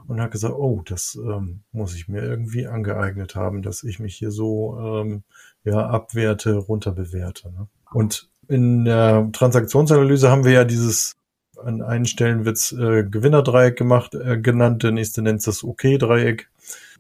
und 0.09 0.21
hat 0.21 0.33
gesagt, 0.33 0.55
oh, 0.55 0.83
das 0.85 1.17
ähm, 1.23 1.61
muss 1.71 1.95
ich 1.95 2.09
mir 2.09 2.23
irgendwie 2.23 2.67
angeeignet 2.67 3.37
haben, 3.37 3.63
dass 3.63 3.85
ich 3.85 4.01
mich 4.01 4.17
hier 4.17 4.33
so 4.33 4.77
ähm, 4.81 5.23
ja 5.63 5.87
abwerte, 5.87 6.55
runterbewerte. 6.55 7.53
Ne? 7.53 7.69
Und 7.93 8.29
in 8.49 8.85
der 8.85 9.29
Transaktionsanalyse 9.33 10.31
haben 10.31 10.45
wir 10.45 10.53
ja 10.53 10.65
dieses 10.65 11.17
an 11.63 11.83
einen 11.83 12.07
Stellen 12.07 12.45
wird's 12.45 12.73
äh, 12.73 13.05
Gewinnerdreieck 13.05 13.77
gemacht, 13.77 14.15
äh, 14.15 14.39
genannt, 14.39 14.83
der 14.83 14.93
nächste 14.93 15.23
nennt 15.23 15.45
das 15.47 15.65
OK-Dreieck, 15.65 16.49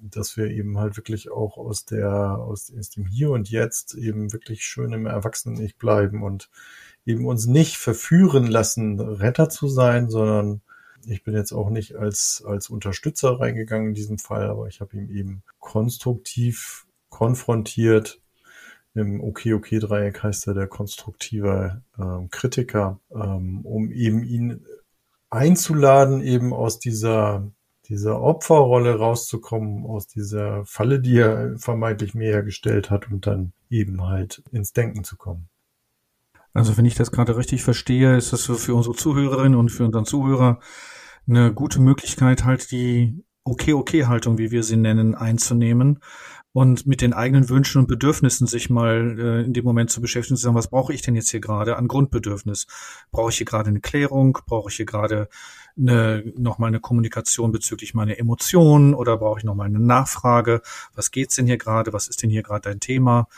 dass 0.00 0.36
wir 0.36 0.46
eben 0.46 0.78
halt 0.78 0.96
wirklich 0.96 1.30
auch 1.30 1.56
aus 1.56 1.84
der, 1.84 2.10
aus, 2.10 2.72
aus 2.76 2.90
dem 2.90 3.06
Hier 3.06 3.30
und 3.30 3.50
Jetzt 3.50 3.94
eben 3.94 4.32
wirklich 4.32 4.64
schön 4.64 4.92
im 4.92 5.06
Erwachsenen-Ich 5.06 5.76
bleiben 5.76 6.22
und 6.22 6.50
eben 7.06 7.26
uns 7.26 7.46
nicht 7.46 7.76
verführen 7.76 8.46
lassen, 8.46 9.00
Retter 9.00 9.48
zu 9.48 9.68
sein, 9.68 10.10
sondern 10.10 10.60
ich 11.06 11.22
bin 11.22 11.34
jetzt 11.34 11.52
auch 11.52 11.70
nicht 11.70 11.96
als, 11.96 12.42
als 12.46 12.68
Unterstützer 12.68 13.40
reingegangen 13.40 13.88
in 13.88 13.94
diesem 13.94 14.18
Fall, 14.18 14.48
aber 14.48 14.66
ich 14.66 14.80
habe 14.80 14.96
ihn 14.96 15.08
eben 15.08 15.42
konstruktiv 15.58 16.86
konfrontiert, 17.08 18.20
im 18.98 19.20
OK-OK-Dreieck 19.20 20.22
heißt 20.22 20.48
er 20.48 20.54
der 20.54 20.66
konstruktive 20.66 21.82
ähm, 21.98 22.28
Kritiker, 22.30 23.00
ähm, 23.10 23.60
um 23.64 23.90
eben 23.90 24.22
ihn 24.24 24.64
einzuladen, 25.30 26.20
eben 26.22 26.52
aus 26.52 26.78
dieser, 26.78 27.50
dieser 27.88 28.20
Opferrolle 28.20 28.96
rauszukommen, 28.96 29.86
aus 29.86 30.06
dieser 30.06 30.64
Falle, 30.64 31.00
die 31.00 31.18
er 31.18 31.58
vermeintlich 31.58 32.14
mir 32.14 32.28
hergestellt 32.28 32.90
hat 32.90 33.10
und 33.10 33.26
dann 33.26 33.52
eben 33.70 34.06
halt 34.06 34.42
ins 34.50 34.72
Denken 34.72 35.04
zu 35.04 35.16
kommen. 35.16 35.48
Also 36.54 36.76
wenn 36.76 36.86
ich 36.86 36.94
das 36.94 37.12
gerade 37.12 37.36
richtig 37.36 37.62
verstehe, 37.62 38.16
ist 38.16 38.32
das 38.32 38.44
für 38.44 38.74
unsere 38.74 38.96
Zuhörerinnen 38.96 39.58
und 39.58 39.70
für 39.70 39.84
unseren 39.84 40.06
Zuhörer 40.06 40.60
eine 41.28 41.52
gute 41.52 41.80
Möglichkeit, 41.80 42.44
halt 42.44 42.70
die 42.70 43.24
Okay-Okay-Haltung, 43.44 44.38
wie 44.38 44.50
wir 44.50 44.62
sie 44.62 44.76
nennen, 44.76 45.14
einzunehmen 45.14 46.00
und 46.52 46.86
mit 46.86 47.00
den 47.02 47.12
eigenen 47.12 47.48
Wünschen 47.48 47.80
und 47.80 47.88
Bedürfnissen 47.88 48.46
sich 48.46 48.70
mal 48.70 49.18
äh, 49.18 49.44
in 49.44 49.52
dem 49.52 49.64
Moment 49.64 49.90
zu 49.90 50.00
beschäftigen 50.00 50.36
zu 50.36 50.42
sagen, 50.42 50.56
was 50.56 50.68
brauche 50.68 50.92
ich 50.92 51.02
denn 51.02 51.14
jetzt 51.14 51.30
hier 51.30 51.40
gerade 51.40 51.76
an 51.76 51.88
Grundbedürfnis? 51.88 52.66
Brauche 53.10 53.30
ich 53.30 53.36
hier 53.36 53.46
gerade 53.46 53.68
eine 53.68 53.80
Klärung? 53.80 54.38
Brauche 54.46 54.70
ich 54.70 54.76
hier 54.76 54.86
gerade 54.86 55.28
eine, 55.76 56.24
nochmal 56.36 56.68
eine 56.68 56.80
Kommunikation 56.80 57.52
bezüglich 57.52 57.94
meiner 57.94 58.18
Emotionen 58.18 58.94
oder 58.94 59.18
brauche 59.18 59.38
ich 59.38 59.44
nochmal 59.44 59.66
eine 59.66 59.80
Nachfrage? 59.80 60.62
Was 60.94 61.10
geht's 61.10 61.36
denn 61.36 61.46
hier 61.46 61.58
gerade? 61.58 61.92
Was 61.92 62.08
ist 62.08 62.22
denn 62.22 62.30
hier 62.30 62.42
gerade 62.42 62.68
dein 62.68 62.80
Thema? 62.80 63.28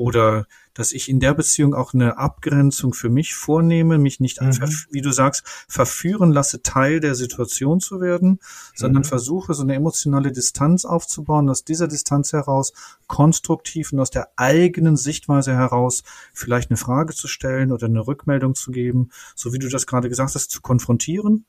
oder 0.00 0.46
dass 0.74 0.92
ich 0.92 1.08
in 1.08 1.20
der 1.20 1.34
Beziehung 1.34 1.74
auch 1.74 1.94
eine 1.94 2.18
Abgrenzung 2.18 2.94
für 2.94 3.08
mich 3.08 3.34
vornehme, 3.34 3.98
mich 3.98 4.20
nicht 4.20 4.40
einfach, 4.40 4.68
mhm. 4.68 4.86
wie 4.90 5.00
du 5.00 5.12
sagst, 5.12 5.42
verführen 5.68 6.30
lasse, 6.30 6.62
Teil 6.62 7.00
der 7.00 7.14
Situation 7.14 7.80
zu 7.80 8.00
werden, 8.00 8.38
sondern 8.74 9.02
mhm. 9.02 9.06
versuche, 9.06 9.54
so 9.54 9.62
eine 9.62 9.74
emotionale 9.74 10.32
Distanz 10.32 10.84
aufzubauen, 10.84 11.48
aus 11.48 11.64
dieser 11.64 11.88
Distanz 11.88 12.32
heraus 12.32 12.72
konstruktiv 13.06 13.92
und 13.92 14.00
aus 14.00 14.10
der 14.10 14.30
eigenen 14.36 14.96
Sichtweise 14.96 15.54
heraus 15.54 16.02
vielleicht 16.32 16.70
eine 16.70 16.76
Frage 16.76 17.14
zu 17.14 17.28
stellen 17.28 17.72
oder 17.72 17.86
eine 17.86 18.06
Rückmeldung 18.06 18.54
zu 18.54 18.70
geben, 18.70 19.10
so 19.34 19.52
wie 19.52 19.58
du 19.58 19.68
das 19.68 19.86
gerade 19.86 20.08
gesagt 20.08 20.34
hast, 20.34 20.50
zu 20.50 20.60
konfrontieren 20.60 21.46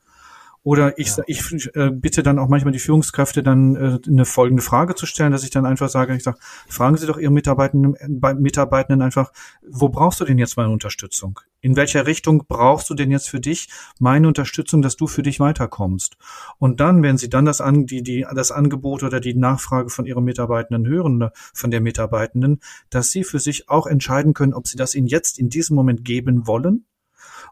oder 0.63 0.99
ich, 0.99 1.17
ja. 1.17 1.23
ich 1.25 1.75
äh, 1.75 1.89
bitte 1.89 2.21
dann 2.21 2.37
auch 2.37 2.47
manchmal 2.47 2.71
die 2.71 2.79
Führungskräfte 2.79 3.41
dann 3.41 3.75
äh, 3.75 3.99
eine 4.07 4.25
folgende 4.25 4.61
Frage 4.61 4.93
zu 4.93 5.07
stellen, 5.07 5.31
dass 5.31 5.43
ich 5.43 5.49
dann 5.49 5.65
einfach 5.65 5.89
sage, 5.89 6.15
ich 6.15 6.21
sage, 6.21 6.37
fragen 6.67 6.97
Sie 6.97 7.07
doch 7.07 7.17
Ihre 7.17 7.31
Mitarbeitenden, 7.31 7.95
äh, 7.95 8.33
Mitarbeitenden 8.35 9.01
einfach, 9.01 9.31
wo 9.67 9.89
brauchst 9.89 10.19
du 10.19 10.25
denn 10.25 10.37
jetzt 10.37 10.57
meine 10.57 10.69
Unterstützung? 10.69 11.39
In 11.61 11.75
welcher 11.75 12.05
Richtung 12.05 12.45
brauchst 12.47 12.89
du 12.91 12.93
denn 12.93 13.09
jetzt 13.09 13.29
für 13.29 13.39
dich 13.39 13.69
meine 13.99 14.27
Unterstützung, 14.27 14.83
dass 14.83 14.97
du 14.97 15.07
für 15.07 15.23
dich 15.23 15.39
weiterkommst? 15.39 16.17
Und 16.59 16.79
dann, 16.79 17.01
wenn 17.01 17.17
Sie 17.17 17.29
dann 17.29 17.45
das, 17.45 17.59
an, 17.59 17.87
die, 17.87 18.03
die, 18.03 18.27
das 18.35 18.51
Angebot 18.51 19.01
oder 19.01 19.19
die 19.19 19.33
Nachfrage 19.33 19.89
von 19.89 20.05
Ihren 20.05 20.23
Mitarbeitenden 20.23 20.85
hören, 20.85 21.29
von 21.53 21.71
der 21.71 21.81
Mitarbeitenden, 21.81 22.59
dass 22.91 23.09
Sie 23.09 23.23
für 23.23 23.39
sich 23.39 23.67
auch 23.67 23.87
entscheiden 23.87 24.35
können, 24.35 24.53
ob 24.53 24.67
Sie 24.67 24.77
das 24.77 24.93
Ihnen 24.93 25.07
jetzt 25.07 25.39
in 25.39 25.49
diesem 25.49 25.75
Moment 25.75 26.05
geben 26.05 26.45
wollen 26.45 26.85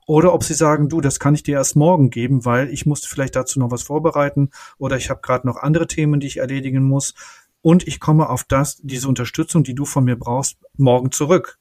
oder 0.05 0.33
ob 0.33 0.43
sie 0.43 0.53
sagen, 0.53 0.89
du, 0.89 1.01
das 1.01 1.19
kann 1.19 1.35
ich 1.35 1.43
dir 1.43 1.55
erst 1.55 1.75
morgen 1.75 2.09
geben, 2.09 2.45
weil 2.45 2.69
ich 2.69 2.85
musste 2.85 3.07
vielleicht 3.07 3.35
dazu 3.35 3.59
noch 3.59 3.71
was 3.71 3.83
vorbereiten 3.83 4.49
oder 4.77 4.97
ich 4.97 5.09
habe 5.09 5.21
gerade 5.21 5.47
noch 5.47 5.57
andere 5.57 5.88
Themen, 5.88 6.19
die 6.19 6.27
ich 6.27 6.38
erledigen 6.38 6.83
muss 6.83 7.13
und 7.61 7.88
ich 7.88 7.99
komme 7.99 8.29
auf 8.29 8.43
das, 8.43 8.77
diese 8.81 9.07
Unterstützung, 9.07 9.63
die 9.63 9.75
du 9.75 9.85
von 9.85 10.03
mir 10.03 10.17
brauchst, 10.17 10.57
morgen 10.77 11.11
zurück. 11.11 11.57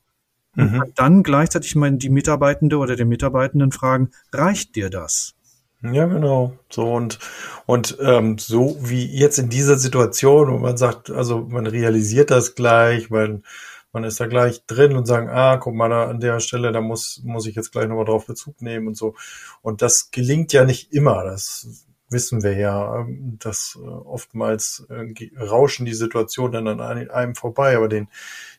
Mhm. 0.55 0.81
Und 0.81 0.99
dann 0.99 1.23
gleichzeitig 1.23 1.77
mal 1.77 1.93
die 1.93 2.09
Mitarbeitende 2.09 2.79
oder 2.79 2.97
den 2.97 3.09
Mitarbeitenden 3.09 3.73
fragen, 3.73 4.11
reicht 4.33 4.77
dir 4.77 4.91
das? 4.91 5.35
Ja, 5.83 6.07
genau. 6.07 6.59
So 6.71 6.93
und 6.93 7.21
und 7.67 7.97
ähm, 8.00 8.37
so 8.38 8.77
wie 8.81 9.07
jetzt 9.07 9.38
in 9.38 9.49
dieser 9.49 9.79
Situation, 9.79 10.50
wo 10.50 10.59
man 10.59 10.77
sagt, 10.77 11.11
also 11.11 11.47
man 11.49 11.69
realisiert 11.69 12.33
das 12.33 12.57
gleich, 12.57 13.11
man 13.11 13.45
man 13.92 14.04
ist 14.04 14.21
da 14.21 14.26
gleich 14.26 14.64
drin 14.66 14.97
und 14.97 15.07
sagen, 15.07 15.28
ah, 15.28 15.57
guck 15.57 15.75
mal, 15.75 15.88
da 15.88 16.07
an 16.09 16.21
der 16.21 16.40
Stelle, 16.40 16.73
da 16.73 16.80
muss, 16.80 17.21
muss 17.25 17.47
ich 17.47 17.54
jetzt 17.54 17.73
gleich 17.73 17.88
nochmal 17.88 18.04
drauf 18.04 18.26
Bezug 18.26 18.61
nehmen 18.61 18.88
und 18.88 18.97
so. 18.97 19.14
Und 19.62 19.83
das 19.83 20.11
gelingt 20.11 20.52
ja 20.52 20.64
nicht 20.64 20.92
immer. 20.92 21.25
Das 21.25 21.87
wissen 22.11 22.42
wir 22.42 22.57
ja, 22.57 23.07
dass 23.38 23.78
äh, 23.80 23.87
oftmals 23.87 24.87
äh, 24.88 25.14
rauschen 25.38 25.87
die 25.87 25.95
Situationen 25.95 26.64
dann 26.64 26.80
an 26.80 27.11
einem 27.11 27.35
vorbei. 27.35 27.76
Aber 27.76 27.88
den, 27.88 28.09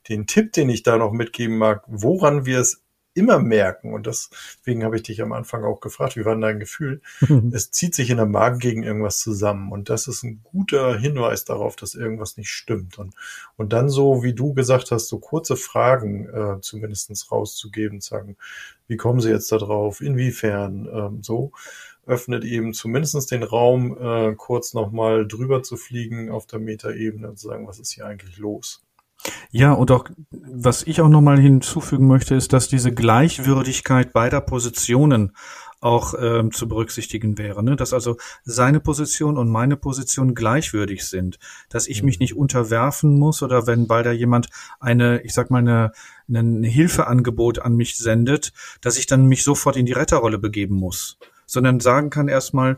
den 0.07 0.27
Tipp, 0.27 0.53
den 0.53 0.69
ich 0.69 0.83
da 0.83 0.97
noch 0.97 1.11
mitgeben 1.11 1.57
mag, 1.57 1.83
woran 1.87 2.45
wir 2.45 2.59
es 2.59 2.81
immer 3.19 3.39
merken, 3.39 3.93
und 3.93 4.07
deswegen 4.07 4.83
habe 4.83 4.95
ich 4.95 5.03
dich 5.03 5.21
am 5.21 5.31
Anfang 5.31 5.63
auch 5.63 5.81
gefragt, 5.81 6.15
wie 6.15 6.25
war 6.25 6.33
denn 6.33 6.41
dein 6.41 6.59
Gefühl? 6.59 7.01
Es 7.53 7.71
zieht 7.71 7.93
sich 7.93 8.09
in 8.09 8.17
der 8.17 8.25
Magen 8.25 8.59
gegen 8.59 8.83
irgendwas 8.83 9.19
zusammen. 9.19 9.71
Und 9.71 9.89
das 9.89 10.07
ist 10.07 10.23
ein 10.23 10.41
guter 10.43 10.97
Hinweis 10.97 11.45
darauf, 11.45 11.75
dass 11.75 11.95
irgendwas 11.95 12.37
nicht 12.37 12.49
stimmt. 12.49 12.97
Und, 12.97 13.13
und 13.57 13.73
dann 13.73 13.89
so, 13.89 14.23
wie 14.23 14.33
du 14.33 14.53
gesagt 14.53 14.91
hast, 14.91 15.07
so 15.07 15.19
kurze 15.19 15.55
Fragen 15.55 16.27
äh, 16.29 16.61
zumindestens 16.61 17.31
rauszugeben, 17.31 18.01
sagen, 18.01 18.37
wie 18.87 18.97
kommen 18.97 19.19
sie 19.19 19.29
jetzt 19.29 19.51
da 19.51 19.57
drauf? 19.57 20.01
Inwiefern? 20.01 20.87
Ähm, 20.91 21.23
so 21.23 21.51
öffnet 22.09 22.43
eben 22.43 22.73
zumindestens 22.73 23.27
den 23.27 23.43
Raum, 23.43 23.95
äh, 23.97 24.33
kurz 24.35 24.73
nochmal 24.73 25.27
drüber 25.27 25.61
zu 25.61 25.77
fliegen 25.77 26.31
auf 26.31 26.47
der 26.47 26.59
Metaebene 26.59 27.29
und 27.29 27.37
zu 27.37 27.47
sagen, 27.47 27.67
was 27.67 27.79
ist 27.79 27.91
hier 27.91 28.05
eigentlich 28.05 28.37
los? 28.37 28.83
Ja, 29.51 29.73
und 29.73 29.91
auch, 29.91 30.05
was 30.31 30.83
ich 30.83 31.01
auch 31.01 31.09
nochmal 31.09 31.39
hinzufügen 31.39 32.07
möchte, 32.07 32.35
ist, 32.35 32.53
dass 32.53 32.67
diese 32.67 32.91
Gleichwürdigkeit 32.91 34.13
beider 34.13 34.41
Positionen 34.41 35.33
auch 35.81 36.13
ähm, 36.19 36.51
zu 36.51 36.67
berücksichtigen 36.67 37.37
wäre. 37.37 37.63
Ne? 37.63 37.75
Dass 37.75 37.93
also 37.93 38.17
seine 38.43 38.79
Position 38.79 39.37
und 39.37 39.49
meine 39.49 39.77
Position 39.77 40.35
gleichwürdig 40.35 41.05
sind. 41.07 41.39
Dass 41.69 41.87
ich 41.87 42.03
mich 42.03 42.19
mhm. 42.19 42.23
nicht 42.23 42.35
unterwerfen 42.35 43.17
muss 43.17 43.41
oder 43.41 43.65
wenn 43.65 43.87
bald 43.87 44.05
da 44.05 44.11
jemand 44.11 44.49
eine, 44.79 45.21
ich 45.21 45.33
sag 45.33 45.49
mal, 45.49 45.59
eine, 45.59 45.91
ein 46.29 46.63
Hilfeangebot 46.63 47.59
an 47.59 47.75
mich 47.75 47.97
sendet, 47.97 48.51
dass 48.81 48.97
ich 48.97 49.07
dann 49.07 49.25
mich 49.25 49.43
sofort 49.43 49.77
in 49.77 49.85
die 49.85 49.93
Retterrolle 49.93 50.37
begeben 50.37 50.75
muss. 50.75 51.17
Sondern 51.45 51.79
sagen 51.79 52.09
kann 52.09 52.27
erstmal, 52.27 52.77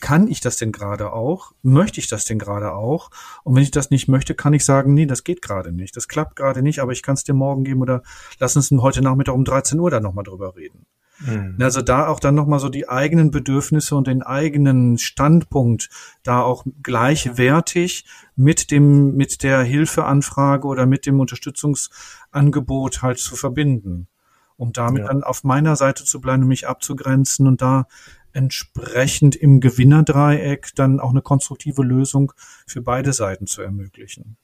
kann 0.00 0.28
ich 0.28 0.40
das 0.40 0.56
denn 0.56 0.72
gerade 0.72 1.12
auch? 1.12 1.52
Möchte 1.62 2.00
ich 2.00 2.08
das 2.08 2.24
denn 2.24 2.38
gerade 2.38 2.72
auch? 2.72 3.10
Und 3.42 3.54
wenn 3.54 3.62
ich 3.62 3.70
das 3.70 3.90
nicht 3.90 4.08
möchte, 4.08 4.34
kann 4.34 4.52
ich 4.52 4.64
sagen, 4.64 4.94
nee, 4.94 5.06
das 5.06 5.24
geht 5.24 5.42
gerade 5.42 5.72
nicht. 5.72 5.96
Das 5.96 6.08
klappt 6.08 6.36
gerade 6.36 6.62
nicht, 6.62 6.80
aber 6.80 6.92
ich 6.92 7.02
kann 7.02 7.14
es 7.14 7.24
dir 7.24 7.34
morgen 7.34 7.64
geben 7.64 7.82
oder 7.82 8.02
lass 8.38 8.56
uns 8.56 8.70
heute 8.70 9.02
Nachmittag 9.02 9.34
um 9.34 9.44
13 9.44 9.78
Uhr 9.78 9.90
dann 9.90 10.02
nochmal 10.02 10.24
drüber 10.24 10.56
reden. 10.56 10.86
Mhm. 11.20 11.56
Also 11.60 11.80
da 11.82 12.08
auch 12.08 12.20
dann 12.20 12.34
nochmal 12.34 12.58
so 12.58 12.68
die 12.68 12.88
eigenen 12.88 13.30
Bedürfnisse 13.30 13.94
und 13.94 14.06
den 14.06 14.22
eigenen 14.22 14.98
Standpunkt 14.98 15.88
da 16.22 16.42
auch 16.42 16.64
gleichwertig 16.82 18.04
mit 18.36 18.70
dem, 18.70 19.14
mit 19.14 19.42
der 19.42 19.62
Hilfeanfrage 19.62 20.66
oder 20.66 20.86
mit 20.86 21.06
dem 21.06 21.20
Unterstützungsangebot 21.20 23.02
halt 23.02 23.18
zu 23.18 23.36
verbinden. 23.36 24.08
Um 24.56 24.72
damit 24.72 25.02
ja. 25.02 25.08
dann 25.08 25.24
auf 25.24 25.42
meiner 25.42 25.74
Seite 25.74 26.04
zu 26.04 26.20
bleiben 26.20 26.42
und 26.42 26.48
mich 26.48 26.68
abzugrenzen 26.68 27.48
und 27.48 27.60
da 27.60 27.86
entsprechend 28.34 29.36
im 29.36 29.60
Gewinnerdreieck 29.60 30.74
dann 30.74 31.00
auch 31.00 31.10
eine 31.10 31.22
konstruktive 31.22 31.82
Lösung 31.82 32.32
für 32.66 32.82
beide 32.82 33.12
Seiten 33.12 33.46
zu 33.46 33.62
ermöglichen. 33.62 34.36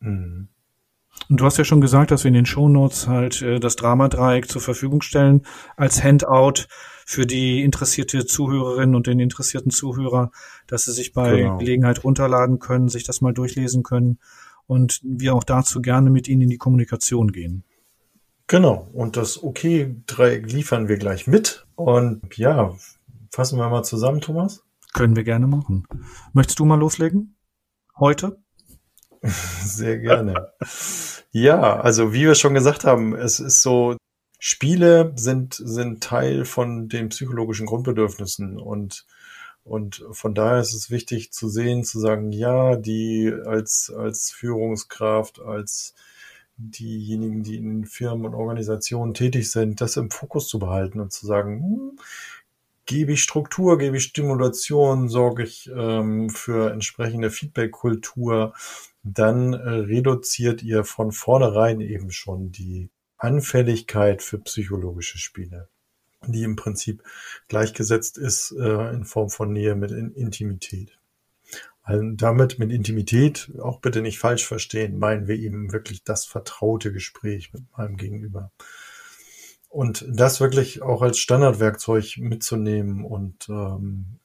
Mhm. 0.00 0.48
Und 1.28 1.40
du 1.40 1.44
hast 1.44 1.58
ja 1.58 1.64
schon 1.64 1.80
gesagt, 1.80 2.10
dass 2.10 2.24
wir 2.24 2.28
in 2.28 2.34
den 2.34 2.46
Shownotes 2.46 3.08
halt 3.08 3.42
äh, 3.42 3.58
das 3.58 3.76
Dramadreieck 3.76 4.48
zur 4.48 4.62
Verfügung 4.62 5.02
stellen 5.02 5.42
als 5.76 6.02
Handout 6.02 6.66
für 7.04 7.26
die 7.26 7.62
interessierte 7.62 8.26
Zuhörerin 8.26 8.94
und 8.94 9.06
den 9.06 9.18
interessierten 9.18 9.70
Zuhörer, 9.70 10.30
dass 10.66 10.84
sie 10.84 10.92
sich 10.92 11.12
bei 11.12 11.38
genau. 11.38 11.58
Gelegenheit 11.58 12.04
runterladen 12.04 12.58
können, 12.58 12.88
sich 12.88 13.04
das 13.04 13.20
mal 13.20 13.32
durchlesen 13.32 13.82
können 13.82 14.18
und 14.66 15.00
wir 15.02 15.34
auch 15.34 15.44
dazu 15.44 15.80
gerne 15.80 16.10
mit 16.10 16.28
Ihnen 16.28 16.42
in 16.42 16.50
die 16.50 16.58
Kommunikation 16.58 17.32
gehen. 17.32 17.64
Genau. 18.46 18.88
Und 18.92 19.16
das 19.16 19.42
Okay-Dreieck 19.42 20.50
liefern 20.50 20.88
wir 20.88 20.96
gleich 20.96 21.26
mit. 21.26 21.66
Und 21.74 22.36
ja, 22.36 22.74
fassen 23.38 23.56
wir 23.56 23.68
mal 23.68 23.84
zusammen, 23.84 24.20
Thomas. 24.20 24.64
Können 24.94 25.14
wir 25.14 25.22
gerne 25.22 25.46
machen. 25.46 25.86
Möchtest 26.32 26.58
du 26.58 26.64
mal 26.64 26.74
loslegen? 26.74 27.36
Heute? 27.96 28.42
Sehr 29.22 29.98
gerne. 30.00 30.54
ja, 31.30 31.78
also 31.78 32.12
wie 32.12 32.26
wir 32.26 32.34
schon 32.34 32.54
gesagt 32.54 32.82
haben, 32.82 33.14
es 33.14 33.38
ist 33.38 33.62
so, 33.62 33.96
Spiele 34.40 35.12
sind, 35.14 35.54
sind 35.54 36.02
Teil 36.02 36.44
von 36.44 36.88
den 36.88 37.10
psychologischen 37.10 37.66
Grundbedürfnissen 37.66 38.58
und 38.58 39.06
und 39.62 40.02
von 40.10 40.34
daher 40.34 40.60
ist 40.60 40.74
es 40.74 40.90
wichtig 40.90 41.30
zu 41.30 41.48
sehen, 41.48 41.84
zu 41.84 42.00
sagen, 42.00 42.32
ja, 42.32 42.74
die 42.74 43.32
als, 43.44 43.92
als 43.94 44.30
Führungskraft, 44.30 45.40
als 45.40 45.94
diejenigen, 46.56 47.44
die 47.44 47.56
in 47.56 47.84
Firmen 47.84 48.26
und 48.26 48.34
Organisationen 48.34 49.14
tätig 49.14 49.50
sind, 49.50 49.80
das 49.80 49.96
im 49.96 50.10
Fokus 50.10 50.48
zu 50.48 50.58
behalten 50.58 51.00
und 51.00 51.12
zu 51.12 51.26
sagen, 51.26 51.60
hm, 51.60 51.98
gebe 52.88 53.12
ich 53.12 53.22
Struktur, 53.22 53.78
gebe 53.78 53.98
ich 53.98 54.04
Stimulation, 54.04 55.08
sorge 55.08 55.44
ich 55.44 55.70
ähm, 55.72 56.30
für 56.30 56.72
entsprechende 56.72 57.30
Feedback-Kultur, 57.30 58.54
dann 59.02 59.52
äh, 59.52 59.58
reduziert 59.58 60.62
ihr 60.62 60.84
von 60.84 61.12
vornherein 61.12 61.80
eben 61.80 62.10
schon 62.10 62.50
die 62.50 62.90
Anfälligkeit 63.18 64.22
für 64.22 64.38
psychologische 64.38 65.18
Spiele, 65.18 65.68
die 66.26 66.42
im 66.42 66.56
Prinzip 66.56 67.02
gleichgesetzt 67.48 68.16
ist 68.16 68.52
äh, 68.58 68.94
in 68.94 69.04
Form 69.04 69.28
von 69.28 69.52
Nähe 69.52 69.76
mit 69.76 69.90
in 69.90 70.14
Intimität. 70.14 70.98
Also 71.82 72.02
damit 72.12 72.58
mit 72.58 72.72
Intimität 72.72 73.52
auch 73.60 73.80
bitte 73.80 74.00
nicht 74.00 74.18
falsch 74.18 74.46
verstehen, 74.46 74.98
meinen 74.98 75.26
wir 75.26 75.36
eben 75.36 75.72
wirklich 75.72 76.04
das 76.04 76.24
vertraute 76.24 76.90
Gespräch 76.92 77.52
mit 77.52 77.64
meinem 77.76 77.98
Gegenüber. 77.98 78.50
Und 79.68 80.04
das 80.08 80.40
wirklich 80.40 80.82
auch 80.82 81.02
als 81.02 81.18
Standardwerkzeug 81.18 82.16
mitzunehmen 82.18 83.04
und 83.04 83.48
ähm, 83.48 84.18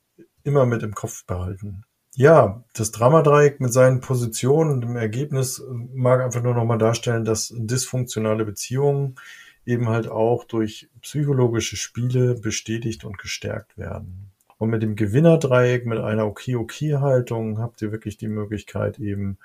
immer 0.44 0.66
mit 0.66 0.84
im 0.84 0.94
Kopf 0.94 1.26
behalten. 1.26 1.84
Ja, 2.16 2.64
das 2.76 2.92
Dramadreieck 2.92 3.60
mit 3.60 3.74
seinen 3.74 4.00
Positionen 4.00 4.72
und 4.72 4.82
dem 4.82 4.96
Ergebnis 4.96 5.60
äh, 5.60 5.64
mag 5.94 6.22
einfach 6.22 6.44
nur 6.44 6.54
nochmal 6.54 6.78
darstellen, 6.78 7.26
dass 7.26 7.54
dysfunktionale 7.56 8.46
Beziehungen 8.46 9.16
eben 9.66 9.90
halt 9.90 10.08
auch 10.08 10.44
durch 10.44 10.90
psychologische 11.02 11.76
Spiele 11.76 12.36
bestätigt 12.36 13.04
und 13.04 13.18
gestärkt 13.18 13.78
werden. 13.78 14.32
Und 14.58 14.70
mit 14.70 14.84
dem 14.84 14.96
Gewinnerdreieck, 14.96 15.86
mit 15.86 16.00
einer 16.00 16.26
Okay-Okay-Haltung 16.26 17.60
habt 17.60 17.82
ihr 17.82 17.92
wirklich 17.92 18.18
die 18.18 18.28
Möglichkeit 18.28 19.00
eben 19.00 19.38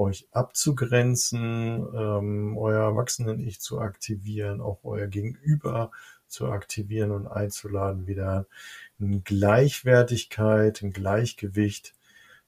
euch 0.00 0.28
abzugrenzen, 0.32 1.86
ähm, 1.94 2.56
euer 2.56 2.82
Erwachsenen-Ich 2.82 3.60
zu 3.60 3.80
aktivieren, 3.80 4.60
auch 4.60 4.80
euer 4.82 5.06
Gegenüber 5.06 5.90
zu 6.26 6.46
aktivieren 6.50 7.10
und 7.10 7.26
einzuladen, 7.26 8.06
wieder 8.06 8.46
in 8.98 9.22
Gleichwertigkeit, 9.24 10.82
in 10.82 10.92
Gleichgewicht 10.92 11.94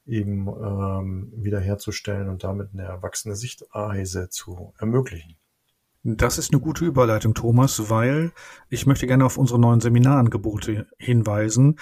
eben 0.06 0.48
ähm, 0.48 1.32
wiederherzustellen 1.36 2.28
und 2.28 2.42
damit 2.42 2.70
eine 2.72 2.84
erwachsene 2.84 3.36
Sichtweise 3.36 4.30
zu 4.30 4.72
ermöglichen. 4.78 5.36
Das 6.04 6.36
ist 6.36 6.52
eine 6.52 6.60
gute 6.60 6.84
Überleitung, 6.84 7.32
Thomas, 7.32 7.88
weil 7.88 8.32
ich 8.68 8.86
möchte 8.86 9.06
gerne 9.06 9.24
auf 9.24 9.38
unsere 9.38 9.60
neuen 9.60 9.80
Seminarangebote 9.80 10.88
hinweisen. 10.98 11.78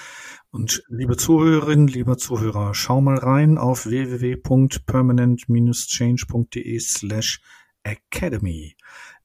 Und 0.51 0.85
liebe 0.89 1.17
Zuhörerinnen, 1.17 1.89
lieber 1.89 2.19
Zuhörer, 2.19 2.75
schau 2.75 3.01
mal 3.01 3.17
rein 3.17 3.57
auf 3.57 3.87
www.permanent-change.de 3.87 6.81
slash 6.81 7.41
academy. 7.83 8.77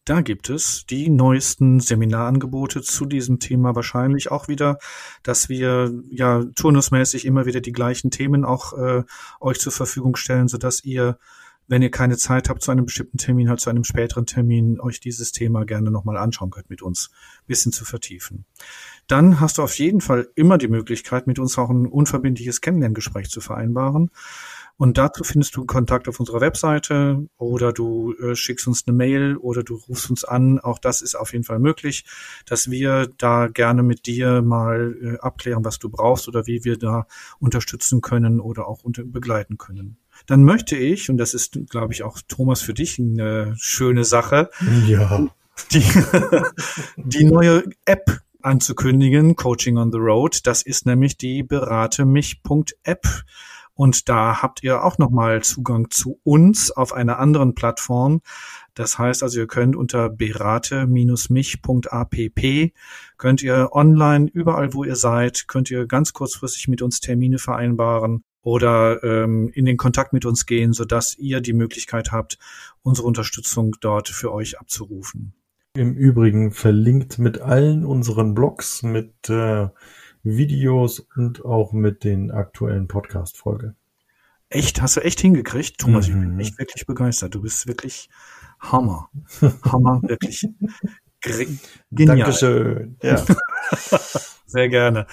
Da 0.05 0.21
gibt 0.21 0.49
es 0.49 0.85
die 0.85 1.09
neuesten 1.09 1.81
Seminarangebote 1.81 2.81
zu 2.81 3.05
diesem 3.05 3.39
Thema 3.39 3.75
wahrscheinlich 3.75 4.31
auch 4.31 4.47
wieder, 4.47 4.77
dass 5.23 5.49
wir 5.49 5.91
ja 6.09 6.45
turnusmäßig 6.55 7.25
immer 7.25 7.45
wieder 7.45 7.59
die 7.59 7.73
gleichen 7.73 8.11
Themen 8.11 8.45
auch 8.45 8.71
äh, 8.77 9.03
euch 9.41 9.59
zur 9.59 9.73
Verfügung 9.73 10.15
stellen, 10.15 10.47
sodass 10.47 10.85
ihr 10.85 11.17
wenn 11.67 11.81
ihr 11.81 11.91
keine 11.91 12.17
Zeit 12.17 12.49
habt 12.49 12.61
zu 12.61 12.71
einem 12.71 12.85
bestimmten 12.85 13.17
Termin, 13.17 13.49
halt 13.49 13.59
zu 13.59 13.69
einem 13.69 13.83
späteren 13.83 14.25
Termin, 14.25 14.79
euch 14.79 14.99
dieses 14.99 15.31
Thema 15.31 15.65
gerne 15.65 15.91
nochmal 15.91 16.17
anschauen 16.17 16.51
könnt 16.51 16.69
mit 16.69 16.81
uns, 16.81 17.09
bisschen 17.47 17.71
zu 17.71 17.85
vertiefen. 17.85 18.45
Dann 19.07 19.39
hast 19.39 19.57
du 19.57 19.63
auf 19.63 19.77
jeden 19.77 20.01
Fall 20.01 20.27
immer 20.35 20.57
die 20.57 20.67
Möglichkeit, 20.67 21.27
mit 21.27 21.39
uns 21.39 21.57
auch 21.57 21.69
ein 21.69 21.87
unverbindliches 21.87 22.61
Kennenlerngespräch 22.61 23.29
zu 23.29 23.41
vereinbaren. 23.41 24.11
Und 24.77 24.97
dazu 24.97 25.23
findest 25.23 25.55
du 25.55 25.65
Kontakt 25.65 26.09
auf 26.09 26.19
unserer 26.19 26.41
Webseite 26.41 27.29
oder 27.37 27.71
du 27.71 28.13
äh, 28.15 28.35
schickst 28.35 28.67
uns 28.67 28.83
eine 28.85 28.95
Mail 28.95 29.37
oder 29.37 29.63
du 29.63 29.75
rufst 29.75 30.09
uns 30.09 30.25
an. 30.25 30.59
Auch 30.59 30.79
das 30.79 31.01
ist 31.01 31.15
auf 31.15 31.31
jeden 31.31 31.45
Fall 31.45 31.59
möglich, 31.59 32.03
dass 32.45 32.69
wir 32.69 33.07
da 33.17 33.47
gerne 33.47 33.83
mit 33.83 34.05
dir 34.05 34.41
mal 34.41 34.97
äh, 35.01 35.19
abklären, 35.19 35.63
was 35.63 35.79
du 35.79 35.89
brauchst 35.89 36.27
oder 36.27 36.45
wie 36.45 36.65
wir 36.65 36.77
da 36.77 37.07
unterstützen 37.39 38.01
können 38.01 38.41
oder 38.41 38.67
auch 38.67 38.83
unter 38.83 39.05
begleiten 39.05 39.57
können. 39.57 39.97
Dann 40.25 40.43
möchte 40.43 40.75
ich, 40.75 41.09
und 41.09 41.17
das 41.17 41.33
ist, 41.33 41.59
glaube 41.69 41.93
ich, 41.93 42.03
auch 42.03 42.19
Thomas 42.27 42.61
für 42.61 42.73
dich 42.73 42.99
eine 42.99 43.55
schöne 43.57 44.03
Sache, 44.03 44.49
ja. 44.87 45.25
die, 45.71 45.83
die 46.97 47.25
neue 47.25 47.63
App 47.85 48.19
anzukündigen, 48.41 49.35
Coaching 49.35 49.77
on 49.77 49.91
the 49.91 49.97
Road. 49.97 50.45
Das 50.45 50.61
ist 50.61 50.85
nämlich 50.85 51.17
die 51.17 51.43
berate 51.43 52.05
mich.app. 52.05 53.07
Und 53.77 54.07
da 54.07 54.41
habt 54.41 54.63
ihr 54.63 54.85
auch 54.85 54.97
nochmal 54.97 55.43
Zugang 55.43 55.89
zu 55.89 56.17
uns 56.23 56.71
auf 56.71 56.93
einer 56.93 57.19
anderen 57.19 57.55
Plattform. 57.55 58.21
Das 58.73 58.97
heißt 58.97 59.21
also, 59.21 59.39
ihr 59.39 59.47
könnt 59.47 59.75
unter 59.75 60.09
berate-mich.app 60.09 62.15
könnt 63.17 63.43
ihr 63.43 63.69
online, 63.73 64.29
überall 64.31 64.73
wo 64.73 64.85
ihr 64.85 64.95
seid, 64.95 65.49
könnt 65.49 65.69
ihr 65.71 65.87
ganz 65.87 66.13
kurzfristig 66.13 66.69
mit 66.69 66.81
uns 66.81 67.01
Termine 67.01 67.37
vereinbaren 67.37 68.23
oder 68.45 69.03
ähm, 69.03 69.49
in 69.53 69.65
den 69.65 69.75
Kontakt 69.75 70.13
mit 70.13 70.23
uns 70.23 70.45
gehen, 70.45 70.71
sodass 70.71 71.17
ihr 71.17 71.41
die 71.41 71.51
Möglichkeit 71.51 72.11
habt, 72.11 72.37
unsere 72.83 73.07
Unterstützung 73.07 73.75
dort 73.81 74.07
für 74.07 74.31
euch 74.31 74.59
abzurufen. 74.59 75.33
Im 75.73 75.95
Übrigen 75.95 76.51
verlinkt 76.51 77.17
mit 77.17 77.41
allen 77.41 77.83
unseren 77.83 78.35
Blogs, 78.35 78.83
mit 78.83 79.29
äh, 79.29 79.69
Videos 80.21 81.07
und 81.15 81.43
auch 81.43 81.73
mit 81.73 82.03
den 82.03 82.29
aktuellen 82.29 82.87
Podcast-Folgen. 82.87 83.75
Echt? 84.49 84.79
Hast 84.79 84.97
du 84.97 85.01
echt 85.01 85.19
hingekriegt? 85.19 85.79
Thomas, 85.79 86.07
mhm. 86.07 86.13
ich 86.13 86.19
bin 86.19 86.33
mhm. 86.35 86.39
echt 86.39 86.59
wirklich 86.59 86.85
begeistert. 86.85 87.33
Du 87.33 87.41
bist 87.41 87.65
wirklich 87.65 88.09
Hammer. 88.59 89.09
Hammer, 89.63 90.01
wirklich 90.07 90.47
genial. 91.89 92.17
Dankeschön. 92.17 92.97
Ja. 93.01 93.25
Sehr 94.45 94.69
gerne. 94.69 95.07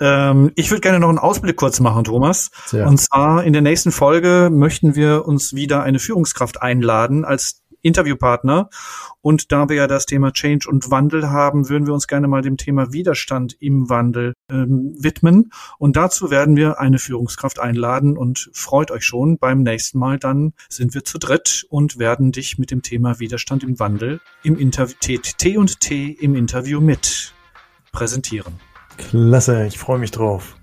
Ähm, 0.00 0.50
ich 0.54 0.70
würde 0.70 0.80
gerne 0.80 1.00
noch 1.00 1.08
einen 1.08 1.18
Ausblick 1.18 1.56
kurz 1.56 1.80
machen, 1.80 2.04
Thomas. 2.04 2.50
Sehr. 2.66 2.86
Und 2.86 2.98
zwar 2.98 3.44
in 3.44 3.52
der 3.52 3.62
nächsten 3.62 3.92
Folge 3.92 4.50
möchten 4.52 4.94
wir 4.94 5.26
uns 5.26 5.54
wieder 5.54 5.82
eine 5.82 5.98
Führungskraft 5.98 6.62
einladen 6.62 7.24
als 7.24 7.64
Interviewpartner. 7.84 8.70
Und 9.20 9.52
da 9.52 9.68
wir 9.68 9.76
ja 9.76 9.86
das 9.86 10.06
Thema 10.06 10.32
Change 10.32 10.68
und 10.68 10.90
Wandel 10.90 11.30
haben, 11.30 11.68
würden 11.68 11.86
wir 11.86 11.94
uns 11.94 12.06
gerne 12.06 12.28
mal 12.28 12.42
dem 12.42 12.56
Thema 12.56 12.92
Widerstand 12.92 13.56
im 13.60 13.88
Wandel 13.88 14.32
ähm, 14.50 14.94
widmen. 14.98 15.52
Und 15.78 15.96
dazu 15.96 16.30
werden 16.30 16.56
wir 16.56 16.80
eine 16.80 16.98
Führungskraft 16.98 17.60
einladen 17.60 18.16
und 18.16 18.50
freut 18.52 18.90
euch 18.90 19.04
schon. 19.04 19.38
Beim 19.38 19.62
nächsten 19.62 19.98
Mal 19.98 20.18
dann 20.18 20.54
sind 20.68 20.94
wir 20.94 21.04
zu 21.04 21.18
dritt 21.18 21.66
und 21.68 21.98
werden 21.98 22.32
dich 22.32 22.58
mit 22.58 22.70
dem 22.70 22.82
Thema 22.82 23.20
Widerstand 23.20 23.62
im 23.62 23.78
Wandel 23.78 24.20
im 24.42 24.58
Interview 24.58 24.96
T 25.38 25.58
und 25.58 25.80
T 25.80 26.06
im 26.08 26.34
Interview 26.34 26.80
mit 26.80 27.34
präsentieren. 27.92 28.54
Klasse, 28.96 29.66
ich 29.66 29.78
freue 29.78 29.98
mich 29.98 30.10
drauf. 30.10 30.56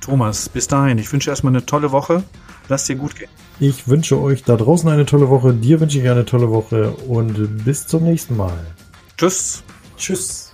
Thomas, 0.00 0.48
bis 0.48 0.68
dahin. 0.68 0.98
Ich 0.98 1.12
wünsche 1.12 1.30
erstmal 1.30 1.52
eine 1.52 1.66
tolle 1.66 1.92
Woche. 1.92 2.22
Lass 2.68 2.84
dir 2.84 2.96
gut 2.96 3.16
gehen. 3.16 3.28
Ich 3.60 3.88
wünsche 3.88 4.20
euch 4.20 4.44
da 4.44 4.56
draußen 4.56 4.88
eine 4.88 5.06
tolle 5.06 5.28
Woche. 5.28 5.52
Dir 5.52 5.80
wünsche 5.80 5.98
ich 5.98 6.08
eine 6.08 6.24
tolle 6.24 6.50
Woche 6.50 6.90
und 7.08 7.64
bis 7.64 7.86
zum 7.86 8.04
nächsten 8.04 8.36
Mal. 8.36 8.58
Tschüss. 9.16 9.62
Tschüss. 9.96 10.47